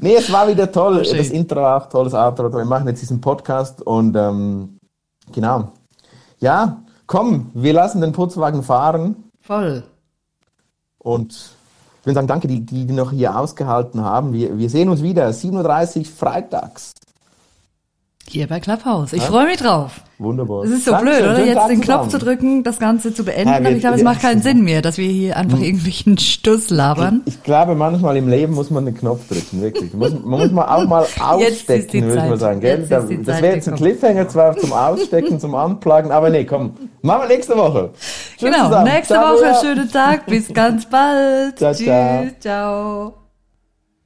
[0.00, 1.04] Nee, es war wieder toll.
[1.04, 1.18] Schön.
[1.18, 2.52] Das Intro war auch tolles Outro.
[2.52, 4.78] Wir machen jetzt diesen Podcast und ähm,
[5.32, 5.72] genau.
[6.38, 9.24] Ja, komm, wir lassen den Putzwagen fahren.
[9.40, 9.82] Voll.
[10.98, 11.32] Und
[12.00, 14.32] ich will sagen, danke, die, die noch hier ausgehalten haben.
[14.32, 16.92] Wir, wir sehen uns wieder, 7.30 Uhr freitags.
[18.28, 19.12] Hier bei Clubhouse.
[19.12, 19.28] Ich ja?
[19.28, 20.02] freue mich drauf.
[20.18, 20.64] Wunderbar.
[20.64, 21.44] Es ist so Danke, blöd, oder?
[21.44, 23.48] Jetzt den Knopf zu drücken, das Ganze zu beenden.
[23.52, 25.64] Ja, wir, ich glaube, es macht keinen Sinn mehr, dass wir hier einfach hm.
[25.64, 27.22] irgendwelchen Stuss labern.
[27.24, 29.94] Ich, ich, glaube, manchmal im Leben muss man den Knopf drücken, wirklich.
[29.94, 32.60] Muss, man muss mal auch mal ausstecken, würde ich mal sagen.
[32.60, 32.84] Gell?
[32.88, 36.72] Das, das wäre jetzt ein Cliffhanger zwar zum Ausstecken, zum Anplagen, aber nee, komm.
[37.02, 37.90] Machen wir nächste Woche.
[38.36, 38.92] Tschüss genau, zusammen.
[38.92, 39.60] nächste ciao, Woche, ja.
[39.60, 41.58] schönen Tag, bis ganz bald.
[41.58, 42.26] Ciao, Tschüss, ciao.
[42.40, 43.17] ciao.